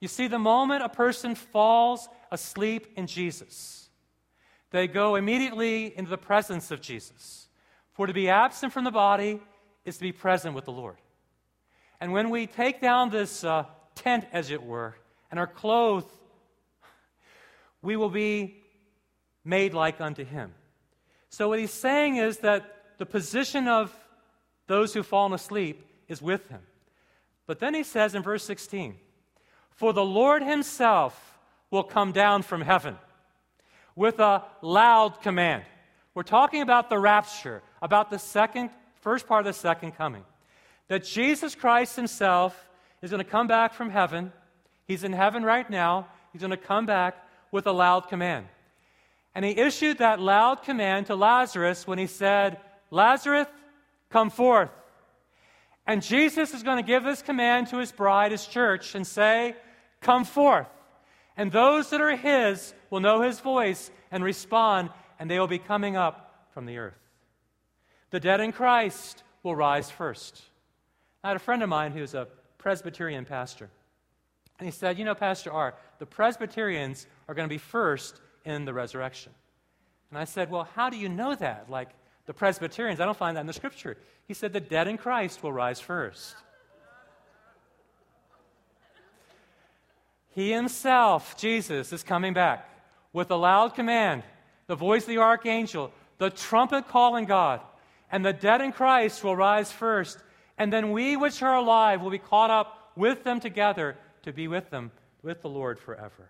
You 0.00 0.08
see, 0.08 0.28
the 0.28 0.38
moment 0.38 0.82
a 0.82 0.88
person 0.88 1.34
falls 1.34 2.08
asleep 2.30 2.86
in 2.96 3.06
Jesus, 3.06 3.88
they 4.70 4.86
go 4.86 5.16
immediately 5.16 5.96
into 5.96 6.10
the 6.10 6.18
presence 6.18 6.70
of 6.70 6.80
Jesus. 6.80 7.48
For 7.92 8.06
to 8.06 8.12
be 8.12 8.28
absent 8.28 8.72
from 8.72 8.84
the 8.84 8.90
body 8.90 9.40
is 9.84 9.96
to 9.96 10.02
be 10.02 10.12
present 10.12 10.54
with 10.54 10.66
the 10.66 10.72
Lord. 10.72 10.98
And 12.00 12.12
when 12.12 12.30
we 12.30 12.46
take 12.46 12.80
down 12.80 13.10
this 13.10 13.42
uh, 13.42 13.64
tent, 13.94 14.26
as 14.32 14.50
it 14.50 14.62
were, 14.62 14.94
and 15.30 15.40
are 15.40 15.46
clothed, 15.46 16.12
we 17.82 17.96
will 17.96 18.10
be 18.10 18.62
made 19.44 19.74
like 19.74 20.00
unto 20.00 20.24
him. 20.24 20.52
So, 21.30 21.48
what 21.48 21.58
he's 21.58 21.72
saying 21.72 22.16
is 22.16 22.38
that 22.38 22.98
the 22.98 23.06
position 23.06 23.66
of 23.68 23.92
those 24.68 24.94
who've 24.94 25.06
fallen 25.06 25.32
asleep 25.32 25.84
is 26.06 26.22
with 26.22 26.48
him. 26.48 26.60
But 27.46 27.58
then 27.58 27.74
he 27.74 27.82
says 27.82 28.14
in 28.14 28.22
verse 28.22 28.44
16, 28.44 28.94
For 29.72 29.92
the 29.92 30.04
Lord 30.04 30.42
himself 30.42 31.38
will 31.70 31.82
come 31.82 32.12
down 32.12 32.42
from 32.42 32.60
heaven 32.60 32.96
with 33.96 34.20
a 34.20 34.44
loud 34.62 35.20
command. 35.22 35.64
We're 36.14 36.22
talking 36.22 36.62
about 36.62 36.88
the 36.88 36.98
rapture, 36.98 37.62
about 37.82 38.10
the 38.10 38.18
second, 38.18 38.70
first 39.00 39.26
part 39.26 39.46
of 39.46 39.52
the 39.52 39.58
second 39.58 39.92
coming. 39.92 40.24
That 40.88 41.04
Jesus 41.04 41.54
Christ 41.54 41.96
himself 41.96 42.68
is 43.02 43.10
going 43.10 43.24
to 43.24 43.30
come 43.30 43.46
back 43.46 43.74
from 43.74 43.90
heaven. 43.90 44.32
He's 44.86 45.04
in 45.04 45.12
heaven 45.12 45.42
right 45.42 45.68
now. 45.68 46.08
He's 46.32 46.40
going 46.40 46.50
to 46.50 46.56
come 46.56 46.86
back 46.86 47.16
with 47.50 47.66
a 47.66 47.72
loud 47.72 48.08
command. 48.08 48.46
And 49.34 49.44
he 49.44 49.52
issued 49.52 49.98
that 49.98 50.20
loud 50.20 50.62
command 50.62 51.06
to 51.06 51.14
Lazarus 51.14 51.86
when 51.86 51.98
he 51.98 52.06
said, 52.06 52.58
Lazarus, 52.90 53.46
come 54.10 54.30
forth. 54.30 54.70
And 55.86 56.02
Jesus 56.02 56.52
is 56.52 56.62
going 56.62 56.76
to 56.76 56.86
give 56.86 57.02
this 57.02 57.22
command 57.22 57.68
to 57.68 57.78
his 57.78 57.92
bride, 57.92 58.32
his 58.32 58.46
church, 58.46 58.94
and 58.94 59.06
say, 59.06 59.56
Come 60.00 60.24
forth. 60.24 60.68
And 61.36 61.50
those 61.50 61.90
that 61.90 62.00
are 62.00 62.16
his 62.16 62.74
will 62.90 63.00
know 63.00 63.22
his 63.22 63.40
voice 63.40 63.90
and 64.10 64.22
respond, 64.22 64.90
and 65.18 65.30
they 65.30 65.38
will 65.38 65.46
be 65.46 65.58
coming 65.58 65.96
up 65.96 66.46
from 66.52 66.66
the 66.66 66.78
earth. 66.78 66.98
The 68.10 68.20
dead 68.20 68.40
in 68.40 68.52
Christ 68.52 69.22
will 69.42 69.56
rise 69.56 69.90
first. 69.90 70.42
I 71.22 71.28
had 71.28 71.36
a 71.36 71.40
friend 71.40 71.62
of 71.62 71.68
mine 71.68 71.92
who's 71.92 72.14
a 72.14 72.28
Presbyterian 72.58 73.24
pastor. 73.24 73.70
And 74.58 74.66
he 74.66 74.72
said, 74.72 74.98
You 74.98 75.04
know, 75.04 75.14
Pastor 75.14 75.52
R, 75.52 75.74
the 75.98 76.06
Presbyterians 76.06 77.06
are 77.28 77.34
going 77.34 77.48
to 77.48 77.52
be 77.52 77.58
first 77.58 78.20
in 78.44 78.64
the 78.64 78.74
resurrection. 78.74 79.32
And 80.10 80.18
I 80.18 80.24
said, 80.24 80.50
Well, 80.50 80.68
how 80.74 80.90
do 80.90 80.96
you 80.96 81.08
know 81.08 81.34
that? 81.34 81.70
Like 81.70 81.90
the 82.28 82.34
Presbyterians, 82.34 83.00
I 83.00 83.06
don't 83.06 83.16
find 83.16 83.38
that 83.38 83.40
in 83.40 83.46
the 83.46 83.54
scripture. 83.54 83.96
He 84.26 84.34
said, 84.34 84.52
The 84.52 84.60
dead 84.60 84.86
in 84.86 84.98
Christ 84.98 85.42
will 85.42 85.50
rise 85.50 85.80
first. 85.80 86.36
He 90.34 90.52
himself, 90.52 91.38
Jesus, 91.38 91.90
is 91.90 92.02
coming 92.02 92.34
back 92.34 92.68
with 93.14 93.30
a 93.30 93.34
loud 93.34 93.74
command, 93.74 94.24
the 94.66 94.76
voice 94.76 95.04
of 95.04 95.08
the 95.08 95.18
archangel, 95.18 95.90
the 96.18 96.28
trumpet 96.28 96.86
calling 96.88 97.24
God, 97.24 97.62
and 98.12 98.22
the 98.22 98.34
dead 98.34 98.60
in 98.60 98.72
Christ 98.72 99.24
will 99.24 99.34
rise 99.34 99.72
first, 99.72 100.18
and 100.58 100.70
then 100.70 100.92
we 100.92 101.16
which 101.16 101.42
are 101.42 101.56
alive 101.56 102.02
will 102.02 102.10
be 102.10 102.18
caught 102.18 102.50
up 102.50 102.92
with 102.94 103.24
them 103.24 103.40
together 103.40 103.96
to 104.24 104.34
be 104.34 104.48
with 104.48 104.68
them, 104.68 104.90
with 105.22 105.40
the 105.40 105.48
Lord 105.48 105.78
forever. 105.78 106.28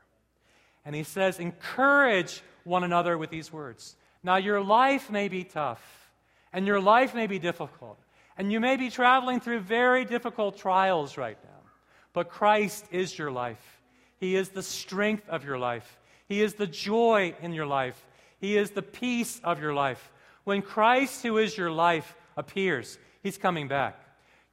And 0.85 0.95
he 0.95 1.03
says, 1.03 1.41
encourage 1.41 2.41
one 2.63 2.85
another 2.85 3.19
with 3.19 3.31
these 3.31 3.53
words. 3.53 3.97
Now, 4.23 4.37
your 4.37 4.61
life 4.61 5.11
may 5.11 5.29
be 5.29 5.45
tough, 5.45 6.11
and 6.53 6.67
your 6.67 6.81
life 6.81 7.15
may 7.15 7.27
be 7.27 7.39
difficult, 7.39 7.99
and 8.37 8.51
you 8.53 8.61
may 8.61 8.77
be 8.77 8.91
traveling 8.91 9.41
through 9.41 9.61
very 9.61 10.05
difficult 10.05 10.57
trials 10.57 11.17
right 11.17 11.39
now, 11.45 11.71
but 12.13 12.29
Christ 12.29 12.85
is 12.91 13.17
your 13.17 13.31
life. 13.31 13.81
He 14.19 14.35
is 14.35 14.49
the 14.49 14.63
strength 14.63 15.29
of 15.29 15.45
your 15.45 15.59
life. 15.59 15.99
He 16.27 16.43
is 16.43 16.55
the 16.55 16.67
joy 16.67 17.35
in 17.41 17.53
your 17.53 17.67
life. 17.67 18.05
He 18.41 18.57
is 18.57 18.71
the 18.71 18.83
peace 18.83 19.41
of 19.45 19.61
your 19.61 19.75
life. 19.75 20.11
When 20.45 20.63
Christ, 20.63 21.23
who 21.23 21.39
is 21.39 21.57
your 21.57 21.71
life, 21.71 22.15
appears, 22.37 22.99
He's 23.23 23.39
coming 23.39 23.69
back. 23.69 23.99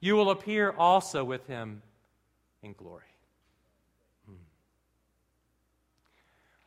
You 0.00 0.14
will 0.14 0.30
appear 0.30 0.70
also 0.70 1.24
with 1.24 1.46
Him 1.46 1.82
in 2.62 2.72
glory. 2.72 3.02
Hmm. 4.26 4.34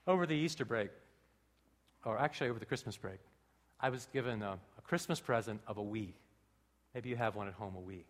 Over 0.08 0.26
the 0.26 0.36
Easter 0.36 0.66
break, 0.66 0.90
or 2.06 2.18
actually 2.18 2.50
over 2.50 2.60
the 2.60 2.66
Christmas 2.66 2.98
break, 2.98 3.20
I 3.80 3.90
was 3.90 4.08
given 4.14 4.42
a, 4.42 4.58
a 4.78 4.82
Christmas 4.82 5.20
present 5.20 5.62
of 5.68 5.78
a 5.78 5.84
Wii. 5.84 6.14
Maybe 6.94 7.10
you 7.10 7.16
have 7.16 7.36
one 7.36 7.48
at 7.48 7.54
home, 7.54 7.76
a 7.76 7.82
Wii. 7.82 8.04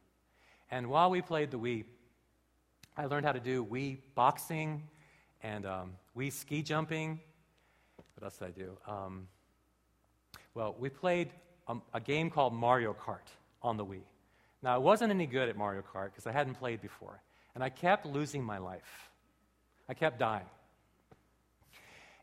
And 0.71 0.87
while 0.87 1.09
we 1.09 1.21
played 1.21 1.51
the 1.51 1.59
Wii, 1.59 1.83
I 2.97 3.05
learned 3.05 3.25
how 3.25 3.31
to 3.31 3.39
do 3.39 3.65
Wii 3.65 3.97
boxing 4.15 4.83
and 5.41 5.65
um, 5.65 5.91
Wii 6.17 6.31
ski 6.31 6.61
jumping. 6.61 7.19
What 8.15 8.23
else 8.25 8.37
did 8.37 8.47
I 8.47 8.51
do? 8.51 8.77
Um, 8.87 9.27
well, 10.53 10.75
we 10.77 10.89
played 10.89 11.29
a, 11.67 11.77
a 11.93 11.99
game 11.99 12.29
called 12.29 12.53
Mario 12.53 12.93
Kart 12.93 13.27
on 13.61 13.77
the 13.77 13.85
Wii. 13.85 14.01
Now, 14.61 14.75
I 14.75 14.77
wasn't 14.77 15.11
any 15.11 15.25
good 15.25 15.47
at 15.47 15.55
Mario 15.55 15.83
Kart 15.93 16.07
because 16.07 16.27
I 16.27 16.31
hadn't 16.31 16.55
played 16.55 16.81
before, 16.81 17.21
and 17.55 17.63
I 17.63 17.69
kept 17.69 18.05
losing 18.05 18.43
my 18.43 18.57
life. 18.57 19.09
I 19.87 19.93
kept 19.93 20.19
dying. 20.19 20.45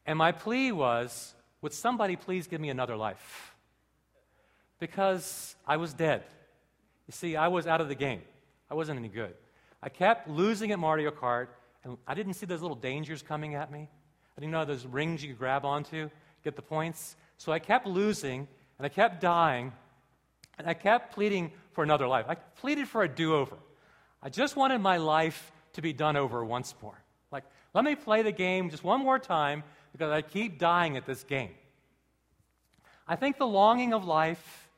And 0.05 0.19
my 0.19 0.33
plea 0.33 0.71
was 0.73 1.35
would 1.63 1.73
somebody 1.73 2.17
please 2.17 2.47
give 2.47 2.61
me 2.61 2.71
another 2.71 2.97
life? 2.97 3.55
Because 4.79 5.57
I 5.67 5.77
was 5.77 5.93
dead. 5.93 6.23
You 7.07 7.13
see, 7.13 7.37
I 7.37 7.49
was 7.49 7.67
out 7.67 7.81
of 7.81 7.89
the 7.89 7.95
game, 7.95 8.23
I 8.71 8.75
wasn't 8.75 8.99
any 8.99 9.09
good. 9.09 9.35
I 9.83 9.89
kept 9.89 10.29
losing 10.29 10.73
at 10.73 10.79
Mario 10.79 11.11
Kart, 11.11 11.49
and 11.85 11.97
I 12.07 12.15
didn't 12.15 12.35
see 12.35 12.47
those 12.47 12.63
little 12.63 12.77
dangers 12.77 13.23
coming 13.23 13.55
at 13.55 13.71
me. 13.71 13.89
I 14.37 14.41
didn't 14.41 14.53
know 14.53 14.65
those 14.65 14.85
rings 14.85 15.23
you 15.23 15.31
could 15.31 15.39
grab 15.39 15.65
onto, 15.65 16.11
get 16.43 16.57
the 16.57 16.63
points. 16.63 17.17
So 17.39 17.53
I 17.53 17.59
kept 17.59 17.87
losing, 17.87 18.49
and 18.79 18.87
I 18.87 18.89
kept 18.89 19.21
dying, 19.21 19.73
and 20.59 20.69
I 20.69 20.75
kept 20.75 21.15
pleading 21.15 21.53
for 21.73 21.85
another 21.85 22.09
life. 22.09 22.27
I 22.29 22.35
pleaded 22.35 22.89
for 22.89 23.03
a 23.03 23.09
do 23.09 23.35
over. 23.35 23.57
I 24.23 24.29
just 24.29 24.57
wanted 24.57 24.79
my 24.79 24.97
life 24.97 25.53
to 25.75 25.83
be 25.83 25.93
done 25.93 26.17
over 26.17 26.45
once 26.45 26.75
more. 26.83 26.99
Like, 27.31 27.45
let 27.75 27.85
me 27.85 27.95
play 27.95 28.23
the 28.23 28.33
game 28.33 28.71
just 28.71 28.83
one 28.83 29.01
more 29.01 29.19
time 29.19 29.63
because 29.97 30.13
I 30.13 30.21
keep 30.21 30.59
dying 30.59 30.99
at 30.99 31.07
this 31.07 31.25
game. 31.25 31.53
I 33.09 33.17
think 33.17 33.39
the 33.39 33.47
longing 33.47 33.95
of 33.95 34.05
life 34.05 34.69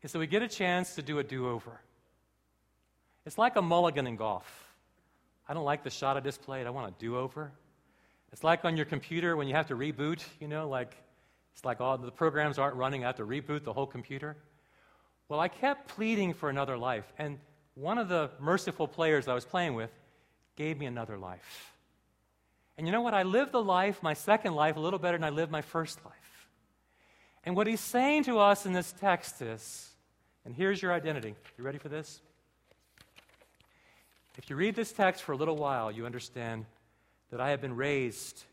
is 0.00 0.12
that 0.12 0.20
we 0.20 0.28
get 0.28 0.42
a 0.42 0.48
chance 0.48 0.94
to 0.94 1.02
do 1.02 1.18
a 1.18 1.24
do 1.24 1.48
over. 1.48 1.80
It's 3.26 3.36
like 3.36 3.56
a 3.56 3.62
mulligan 3.62 4.06
in 4.06 4.14
golf. 4.14 4.46
I 5.48 5.54
don't 5.54 5.64
like 5.64 5.82
the 5.82 5.90
shot 5.90 6.16
I 6.16 6.20
just 6.20 6.40
played. 6.42 6.68
I 6.68 6.70
want 6.70 6.86
a 6.86 6.94
do 7.00 7.18
over. 7.18 7.50
It's 8.32 8.44
like 8.44 8.64
on 8.64 8.76
your 8.76 8.86
computer 8.86 9.36
when 9.36 9.48
you 9.48 9.56
have 9.56 9.66
to 9.68 9.74
reboot, 9.74 10.22
you 10.38 10.46
know, 10.46 10.68
like 10.68 10.94
it's 11.52 11.64
like 11.64 11.80
all 11.80 11.98
the 11.98 12.12
programs 12.12 12.56
aren't 12.56 12.76
running. 12.76 13.02
I 13.02 13.08
have 13.08 13.16
to 13.16 13.26
reboot 13.26 13.64
the 13.64 13.72
whole 13.72 13.86
computer. 13.86 14.36
Well, 15.28 15.40
I 15.40 15.48
kept 15.48 15.88
pleading 15.88 16.34
for 16.34 16.48
another 16.48 16.78
life, 16.78 17.12
and 17.18 17.38
one 17.74 17.98
of 17.98 18.08
the 18.08 18.30
merciful 18.38 18.86
players 18.86 19.26
I 19.26 19.34
was 19.34 19.44
playing 19.44 19.74
with 19.74 19.90
gave 20.54 20.78
me 20.78 20.86
another 20.86 21.18
life. 21.18 21.69
And 22.80 22.86
you 22.86 22.92
know 22.92 23.02
what? 23.02 23.12
I 23.12 23.24
lived 23.24 23.52
the 23.52 23.62
life, 23.62 24.02
my 24.02 24.14
second 24.14 24.54
life, 24.54 24.76
a 24.76 24.80
little 24.80 24.98
better 24.98 25.18
than 25.18 25.24
I 25.24 25.28
lived 25.28 25.52
my 25.52 25.60
first 25.60 26.02
life. 26.02 26.48
And 27.44 27.54
what 27.54 27.66
he's 27.66 27.78
saying 27.78 28.24
to 28.24 28.38
us 28.38 28.64
in 28.64 28.72
this 28.72 28.94
text 28.98 29.42
is, 29.42 29.90
and 30.46 30.54
here's 30.54 30.80
your 30.80 30.94
identity. 30.94 31.34
You 31.58 31.64
ready 31.64 31.76
for 31.76 31.90
this? 31.90 32.22
If 34.38 34.48
you 34.48 34.56
read 34.56 34.76
this 34.76 34.92
text 34.92 35.22
for 35.22 35.32
a 35.32 35.36
little 35.36 35.56
while, 35.56 35.92
you 35.92 36.06
understand 36.06 36.64
that 37.30 37.38
I 37.38 37.50
have 37.50 37.60
been 37.60 37.76
raised 37.76 38.44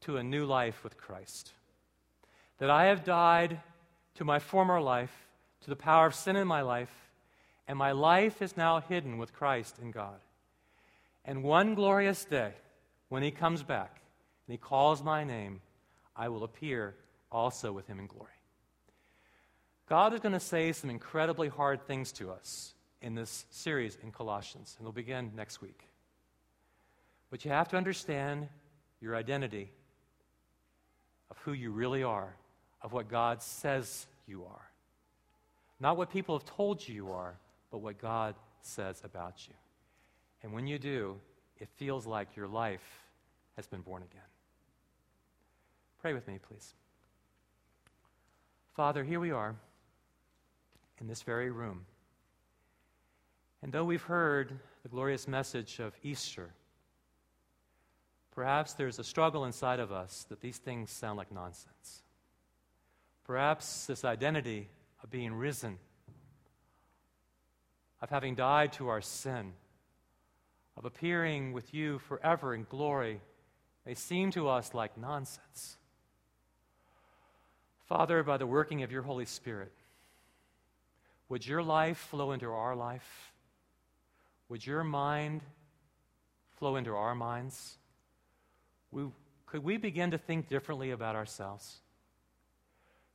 to 0.00 0.16
a 0.16 0.22
new 0.22 0.46
life 0.46 0.82
with 0.82 0.96
Christ. 0.96 1.52
That 2.60 2.70
I 2.70 2.86
have 2.86 3.04
died 3.04 3.60
to 4.14 4.24
my 4.24 4.38
former 4.38 4.80
life, 4.80 5.12
to 5.60 5.68
the 5.68 5.76
power 5.76 6.06
of 6.06 6.14
sin 6.14 6.36
in 6.36 6.48
my 6.48 6.62
life, 6.62 7.10
and 7.68 7.76
my 7.76 7.92
life 7.92 8.40
is 8.40 8.56
now 8.56 8.80
hidden 8.80 9.18
with 9.18 9.34
Christ 9.34 9.76
in 9.78 9.90
God. 9.90 10.20
And 11.22 11.42
one 11.42 11.74
glorious 11.74 12.24
day, 12.24 12.54
when 13.08 13.22
he 13.22 13.30
comes 13.30 13.62
back 13.62 14.00
and 14.46 14.52
he 14.52 14.58
calls 14.58 15.02
my 15.02 15.24
name, 15.24 15.60
I 16.16 16.28
will 16.28 16.44
appear 16.44 16.94
also 17.30 17.72
with 17.72 17.86
him 17.86 17.98
in 17.98 18.06
glory. 18.06 18.30
God 19.88 20.14
is 20.14 20.20
going 20.20 20.32
to 20.32 20.40
say 20.40 20.72
some 20.72 20.90
incredibly 20.90 21.48
hard 21.48 21.86
things 21.86 22.12
to 22.12 22.30
us 22.30 22.74
in 23.02 23.14
this 23.14 23.44
series 23.50 23.98
in 24.02 24.10
Colossians, 24.10 24.76
and 24.78 24.86
we'll 24.86 24.92
begin 24.92 25.32
next 25.36 25.60
week. 25.60 25.88
But 27.30 27.44
you 27.44 27.50
have 27.50 27.68
to 27.68 27.76
understand 27.76 28.48
your 29.00 29.14
identity 29.14 29.70
of 31.30 31.36
who 31.38 31.52
you 31.52 31.70
really 31.70 32.02
are, 32.02 32.34
of 32.80 32.92
what 32.92 33.08
God 33.08 33.42
says 33.42 34.06
you 34.26 34.44
are. 34.44 34.70
Not 35.80 35.96
what 35.96 36.10
people 36.10 36.38
have 36.38 36.46
told 36.46 36.86
you 36.86 36.94
you 36.94 37.12
are, 37.12 37.36
but 37.70 37.78
what 37.78 38.00
God 38.00 38.34
says 38.62 39.02
about 39.04 39.46
you. 39.48 39.54
And 40.42 40.52
when 40.52 40.66
you 40.66 40.78
do, 40.78 41.16
it 41.64 41.70
feels 41.76 42.06
like 42.06 42.36
your 42.36 42.46
life 42.46 43.06
has 43.56 43.66
been 43.66 43.80
born 43.80 44.02
again. 44.02 44.20
Pray 46.02 46.12
with 46.12 46.28
me, 46.28 46.38
please. 46.46 46.74
Father, 48.74 49.02
here 49.02 49.18
we 49.18 49.30
are 49.30 49.56
in 51.00 51.06
this 51.06 51.22
very 51.22 51.50
room. 51.50 51.86
And 53.62 53.72
though 53.72 53.86
we've 53.86 54.02
heard 54.02 54.52
the 54.82 54.90
glorious 54.90 55.26
message 55.26 55.78
of 55.78 55.94
Easter, 56.02 56.50
perhaps 58.34 58.74
there's 58.74 58.98
a 58.98 59.04
struggle 59.04 59.46
inside 59.46 59.80
of 59.80 59.90
us 59.90 60.26
that 60.28 60.42
these 60.42 60.58
things 60.58 60.90
sound 60.90 61.16
like 61.16 61.32
nonsense. 61.32 62.02
Perhaps 63.24 63.86
this 63.86 64.04
identity 64.04 64.68
of 65.02 65.10
being 65.10 65.32
risen, 65.32 65.78
of 68.02 68.10
having 68.10 68.34
died 68.34 68.74
to 68.74 68.88
our 68.88 69.00
sin, 69.00 69.54
of 70.76 70.84
appearing 70.84 71.52
with 71.52 71.72
you 71.72 71.98
forever 72.00 72.54
in 72.54 72.66
glory, 72.68 73.20
may 73.86 73.94
seem 73.94 74.30
to 74.32 74.48
us 74.48 74.74
like 74.74 74.96
nonsense. 74.98 75.76
Father, 77.86 78.22
by 78.22 78.36
the 78.36 78.46
working 78.46 78.82
of 78.82 78.90
your 78.90 79.02
Holy 79.02 79.26
Spirit, 79.26 79.72
would 81.28 81.46
your 81.46 81.62
life 81.62 81.98
flow 81.98 82.32
into 82.32 82.50
our 82.50 82.74
life? 82.74 83.32
Would 84.48 84.66
your 84.66 84.84
mind 84.84 85.42
flow 86.58 86.76
into 86.76 86.94
our 86.94 87.14
minds? 87.14 87.76
We, 88.90 89.04
could 89.46 89.64
we 89.64 89.76
begin 89.76 90.10
to 90.12 90.18
think 90.18 90.48
differently 90.48 90.90
about 90.90 91.16
ourselves? 91.16 91.80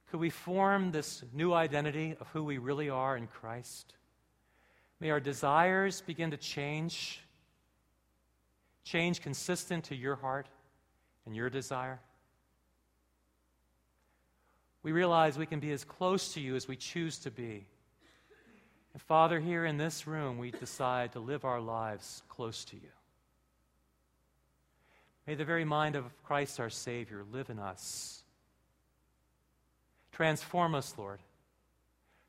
Could 0.10 0.20
we 0.20 0.30
form 0.30 0.92
this 0.92 1.24
new 1.34 1.54
identity 1.54 2.16
of 2.20 2.28
who 2.30 2.44
we 2.44 2.58
really 2.58 2.90
are 2.90 3.16
in 3.16 3.28
Christ? 3.28 3.94
May 5.00 5.12
our 5.12 5.20
desires 5.20 6.02
begin 6.02 6.32
to 6.32 6.38
change, 6.38 7.22
change 8.84 9.22
consistent 9.22 9.86
to 9.86 9.96
your 9.96 10.16
heart 10.16 10.48
and 11.26 11.36
your 11.36 11.50
desire. 11.50 12.00
We 14.82 14.92
realize 14.92 15.38
we 15.38 15.46
can 15.46 15.60
be 15.60 15.72
as 15.72 15.84
close 15.84 16.34
to 16.34 16.40
you 16.40 16.56
as 16.56 16.68
we 16.68 16.76
choose 16.76 17.18
to 17.20 17.32
be. 17.32 17.68
And 18.94 19.02
Father, 19.02 19.40
here 19.40 19.66
in 19.66 19.78
this 19.78 20.08
room, 20.08 20.38
we 20.38 20.52
decide 20.52 21.14
to 21.14 21.20
live 21.20 21.46
our 21.46 21.60
lives 21.60 22.24
close 22.30 22.64
to 22.66 22.76
you. 22.76 22.90
May 25.28 25.36
the 25.36 25.46
very 25.46 25.66
mind 25.66 25.96
of 25.96 26.06
Christ 26.24 26.60
our 26.60 26.72
Savior 26.72 27.24
live 27.32 27.50
in 27.52 27.60
us. 27.60 28.24
Transform 30.12 30.74
us, 30.74 30.96
Lord. 30.98 31.20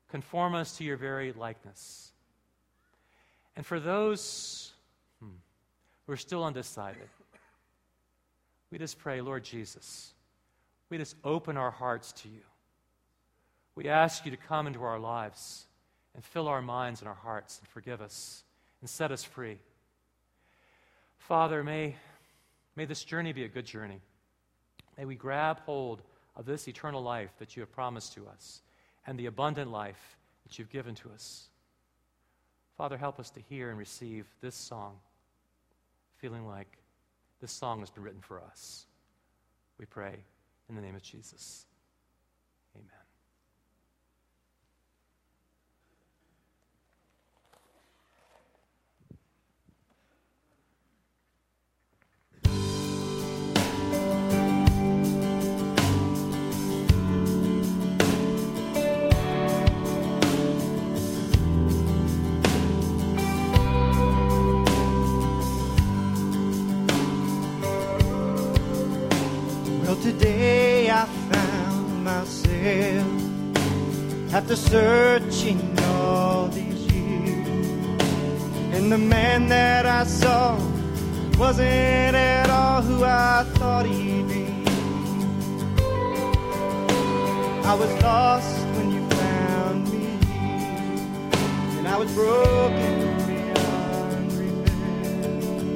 Conform 0.09 0.53
us 0.53 0.77
to 0.77 0.83
your 0.83 0.97
very 0.97 1.31
likeness. 1.31 2.11
And 3.55 3.65
for 3.65 3.79
those 3.79 4.71
who 6.05 6.13
are 6.13 6.17
still 6.17 6.43
undecided, 6.43 7.09
we 8.71 8.77
just 8.77 8.99
pray, 8.99 9.21
Lord 9.21 9.43
Jesus, 9.43 10.13
we 10.89 10.97
just 10.97 11.15
open 11.23 11.57
our 11.57 11.71
hearts 11.71 12.11
to 12.13 12.29
you. 12.29 12.41
We 13.75 13.87
ask 13.87 14.25
you 14.25 14.31
to 14.31 14.37
come 14.37 14.67
into 14.67 14.83
our 14.83 14.99
lives 14.99 15.65
and 16.15 16.23
fill 16.23 16.47
our 16.47 16.61
minds 16.61 17.01
and 17.01 17.07
our 17.07 17.15
hearts 17.15 17.59
and 17.59 17.67
forgive 17.67 18.01
us 18.01 18.43
and 18.81 18.89
set 18.89 19.11
us 19.11 19.23
free. 19.23 19.57
Father, 21.19 21.63
may, 21.63 21.95
may 22.75 22.85
this 22.85 23.03
journey 23.03 23.31
be 23.31 23.43
a 23.43 23.49
good 23.49 23.65
journey. 23.65 24.01
May 24.97 25.05
we 25.05 25.15
grab 25.15 25.61
hold 25.61 26.01
of 26.35 26.45
this 26.45 26.67
eternal 26.67 27.01
life 27.01 27.31
that 27.39 27.55
you 27.55 27.61
have 27.61 27.71
promised 27.71 28.13
to 28.13 28.27
us 28.27 28.61
and 29.07 29.17
the 29.17 29.27
abundant 29.27 29.71
life 29.71 30.17
that 30.43 30.59
you've 30.59 30.69
given 30.69 30.95
to 30.95 31.09
us. 31.11 31.47
Father, 32.77 32.97
help 32.97 33.19
us 33.19 33.29
to 33.31 33.39
hear 33.39 33.69
and 33.69 33.77
receive 33.77 34.25
this 34.41 34.55
song, 34.55 34.97
feeling 36.21 36.45
like 36.45 36.77
this 37.39 37.51
song 37.51 37.79
has 37.79 37.89
been 37.89 38.03
written 38.03 38.21
for 38.21 38.39
us. 38.39 38.85
We 39.79 39.87
pray 39.87 40.19
in 40.69 40.75
the 40.75 40.81
name 40.81 40.95
of 40.95 41.01
Jesus. 41.01 41.65
Searching 74.55 75.77
all 75.79 76.47
these 76.47 76.81
years. 76.91 78.01
And 78.73 78.91
the 78.91 78.97
man 78.97 79.47
that 79.47 79.85
I 79.85 80.03
saw 80.03 80.57
wasn't 81.37 82.15
at 82.15 82.49
all 82.49 82.81
who 82.81 83.03
I 83.03 83.45
thought 83.55 83.85
he'd 83.85 84.27
be. 84.27 84.45
I 87.63 87.73
was 87.75 87.91
lost 88.03 88.59
when 88.75 88.91
you 88.91 89.07
found 89.09 89.91
me, 89.93 90.05
and 91.77 91.87
I 91.87 91.97
was 91.97 92.11
broken 92.13 93.17
beyond 93.27 94.33
repair. 94.33 95.75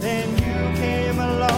Then 0.00 0.28
you 0.44 0.56
came 0.80 1.18
along, 1.18 1.49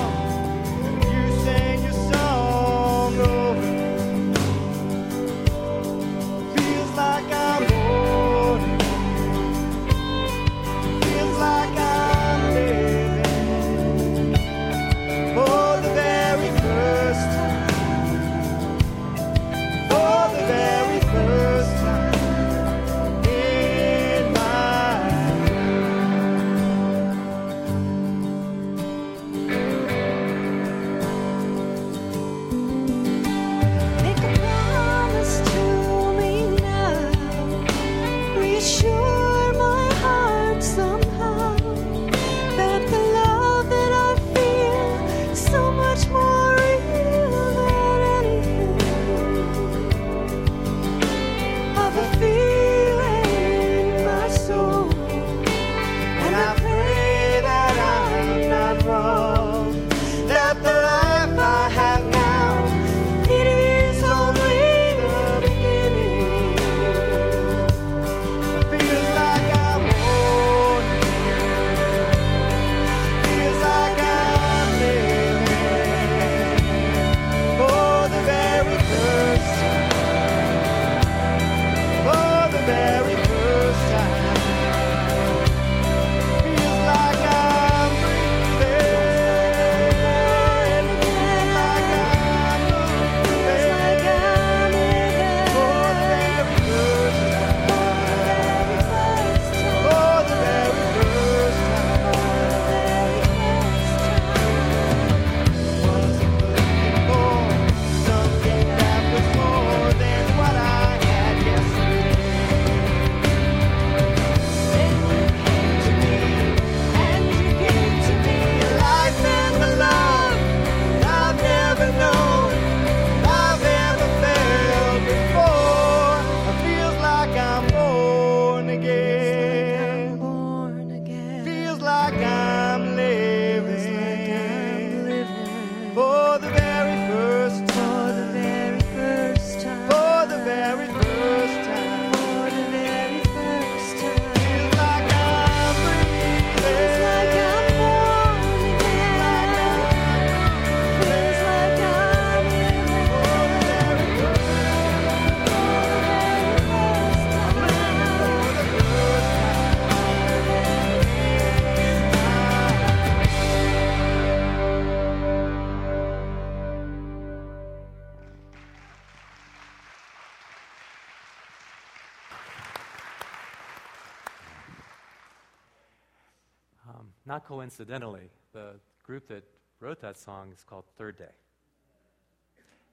coincidentally, 177.52 178.30
the 178.54 178.70
group 179.04 179.28
that 179.28 179.44
wrote 179.78 180.00
that 180.00 180.16
song 180.16 180.50
is 180.56 180.64
called 180.64 180.84
Third 180.96 181.18
Day. 181.18 181.34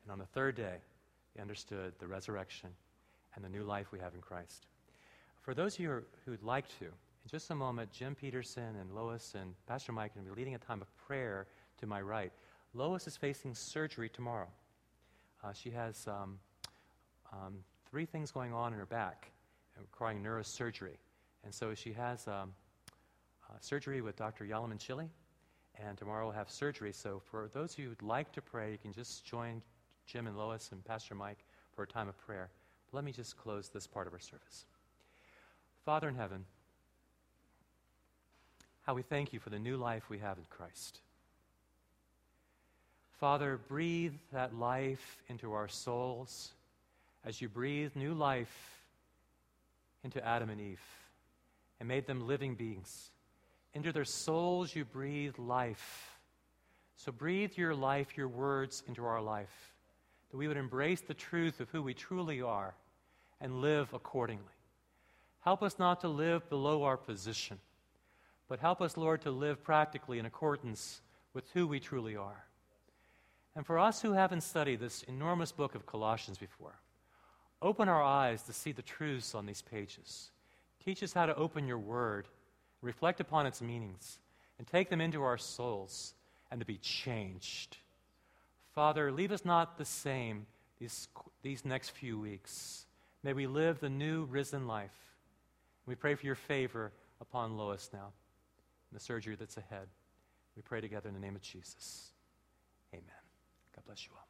And 0.04 0.12
on 0.12 0.20
the 0.20 0.26
third 0.26 0.56
day, 0.56 0.76
they 1.34 1.42
understood 1.42 1.94
the 1.98 2.08
resurrection 2.08 2.70
and 3.36 3.46
the 3.46 3.48
new 3.48 3.64
life 3.64 3.94
we 3.94 4.00
have 4.00 4.14
in 4.14 4.20
Christ. 4.20 4.66
For 5.44 5.54
those 5.54 5.76
of 5.76 5.80
you 5.80 6.04
who 6.26 6.32
would 6.32 6.44
like 6.44 6.68
to, 6.80 6.88
in 6.88 7.30
just 7.32 7.50
a 7.52 7.56
moment, 7.56 7.94
Jim 7.94 8.16
Peterson 8.16 8.76
and 8.82 8.94
Lois 8.94 9.34
and 9.34 9.54
Pastor 9.66 9.94
Mike 9.94 10.12
are 10.12 10.16
going 10.16 10.26
to 10.26 10.34
be 10.34 10.42
leading 10.42 10.56
a 10.56 10.58
time 10.58 10.82
of 10.82 10.94
prayer 11.08 11.48
to 11.80 11.88
my 11.88 12.02
right. 12.02 12.34
Lois 12.74 13.08
is 13.08 13.16
facing 13.16 13.56
surgery 13.56 14.10
tomorrow. 14.10 14.50
Uh, 15.42 15.54
she 15.54 15.70
has 15.70 16.06
um, 16.06 16.38
um, 17.32 17.60
three 17.90 18.06
things 18.06 18.30
going 18.30 18.52
on 18.52 18.74
in 18.74 18.80
her 18.80 18.86
back 18.86 19.32
requiring 19.80 20.22
neurosurgery. 20.22 20.98
And 21.46 21.54
so 21.54 21.74
she 21.74 21.94
has 21.94 22.28
um, 22.28 22.52
Uh, 23.50 23.54
surgery 23.62 24.02
with 24.02 24.16
Dr. 24.16 24.46
Yalamanchili, 24.46 25.08
and 25.76 25.98
tomorrow 25.98 26.26
we'll 26.26 26.36
have 26.36 26.50
surgery. 26.50 26.94
So 26.94 27.22
for 27.32 27.50
those 27.54 27.74
of 27.74 27.80
you 27.80 27.90
who'd 27.90 28.02
like 28.02 28.32
to 28.34 28.42
pray, 28.42 28.72
you 28.72 28.78
can 28.78 28.94
just 28.94 29.26
join 29.26 29.62
Jim 30.06 30.28
and 30.28 30.38
Lois 30.38 30.70
and 30.72 30.84
Pastor 30.86 31.16
Mike 31.16 31.44
for 31.76 31.84
a 31.84 31.88
time 31.88 32.08
of 32.08 32.18
prayer. 32.18 32.50
But 32.86 32.98
let 32.98 33.04
me 33.04 33.12
just 33.12 33.38
close 33.38 33.70
this 33.70 33.88
part 33.88 34.08
of 34.08 34.14
our 34.14 34.20
service. 34.20 34.66
Father 35.86 36.08
in 36.08 36.16
heaven, 36.16 36.46
how 38.84 38.94
we 38.94 39.02
thank 39.02 39.34
you 39.34 39.40
for 39.40 39.50
the 39.50 39.60
new 39.60 39.78
life 39.78 40.10
we 40.10 40.20
have 40.20 40.38
in 40.38 40.46
Christ. 40.50 41.00
Father, 43.20 43.60
breathe 43.68 44.14
that 44.32 44.56
life 44.56 45.18
into 45.28 45.54
our 45.54 45.68
souls 45.68 46.52
as 47.26 47.42
you 47.42 47.50
breathe 47.50 47.96
new 47.96 48.14
life 48.14 48.80
into 50.04 50.26
Adam 50.26 50.50
and 50.50 50.62
Eve 50.62 50.82
and 51.80 51.88
made 51.88 52.08
them 52.08 52.28
living 52.28 52.56
beings. 52.56 53.12
Into 53.74 53.92
their 53.92 54.06
souls, 54.06 54.76
you 54.76 54.86
breathe 54.86 55.38
life. 55.38 56.18
So 56.96 57.12
breathe 57.12 57.54
your 57.56 57.74
life, 57.74 58.18
your 58.18 58.28
words 58.28 58.84
into 58.88 59.06
our 59.06 59.22
life, 59.22 59.74
that 60.32 60.38
we 60.38 60.48
would 60.48 60.58
embrace 60.58 61.02
the 61.02 61.14
truth 61.14 61.60
of 61.60 61.70
who 61.70 61.82
we 61.82 61.94
truly 61.94 62.42
are 62.42 62.74
and 63.40 63.62
live 63.62 63.94
accordingly. 63.94 64.44
Help 65.42 65.64
us 65.64 65.80
not 65.80 66.02
to 66.02 66.10
live 66.10 66.50
below 66.50 66.84
our 66.84 66.98
position, 66.98 67.58
but 68.48 68.60
help 68.60 68.82
us, 68.82 68.98
Lord, 68.98 69.22
to 69.22 69.32
live 69.32 69.64
practically 69.64 70.20
in 70.20 70.26
accordance 70.26 71.02
with 71.34 71.50
who 71.54 71.66
we 71.68 71.80
truly 71.80 72.16
are. 72.18 72.46
And 73.56 73.66
for 73.66 73.80
us 73.80 74.02
who 74.02 74.12
haven't 74.14 74.42
studied 74.42 74.80
this 74.80 75.04
enormous 75.04 75.52
book 75.52 75.76
of 75.76 75.86
Colossians 75.86 76.38
before, 76.38 76.76
open 77.62 77.88
our 77.88 78.04
eyes 78.04 78.44
to 78.44 78.54
see 78.54 78.72
the 78.72 78.82
truths 78.82 79.34
on 79.34 79.46
these 79.46 79.62
pages. 79.62 80.32
Teach 80.84 81.02
us 81.04 81.14
how 81.14 81.26
to 81.26 81.36
open 81.36 81.68
your 81.68 81.78
word, 81.78 82.28
reflect 82.82 83.20
upon 83.20 83.46
its 83.46 83.62
meanings, 83.62 84.20
and 84.58 84.68
take 84.68 84.90
them 84.90 85.02
into 85.02 85.24
our 85.24 85.38
souls 85.38 86.14
and 86.52 86.60
to 86.60 86.66
be 86.66 86.78
changed. 86.78 87.78
Father, 88.74 89.12
leave 89.12 89.32
us 89.32 89.46
not 89.46 89.78
the 89.78 89.86
same 89.86 90.46
these, 90.80 91.08
these 91.42 91.66
next 91.66 91.90
few 91.90 92.20
weeks. 92.20 92.86
May 93.24 93.34
we 93.34 93.48
live 93.48 93.80
the 93.80 93.90
new 93.90 94.26
risen 94.26 94.68
life. 94.68 94.96
We 95.86 95.96
pray 95.96 96.16
for 96.16 96.26
your 96.26 96.36
favor 96.36 96.92
upon 97.20 97.58
Lois 97.58 97.90
now, 97.94 98.14
in 98.92 98.96
the 98.96 99.00
surgery 99.00 99.36
that's 99.38 99.58
ahead. 99.58 99.88
We 100.56 100.62
pray 100.62 100.82
together 100.82 101.10
in 101.10 101.16
the 101.16 101.22
name 101.22 101.36
of 101.36 101.42
Jesus. 101.42 102.12
Amen. 102.94 103.04
God 103.76 103.86
bless 103.86 104.06
you 104.06 104.12
all. 104.16 104.29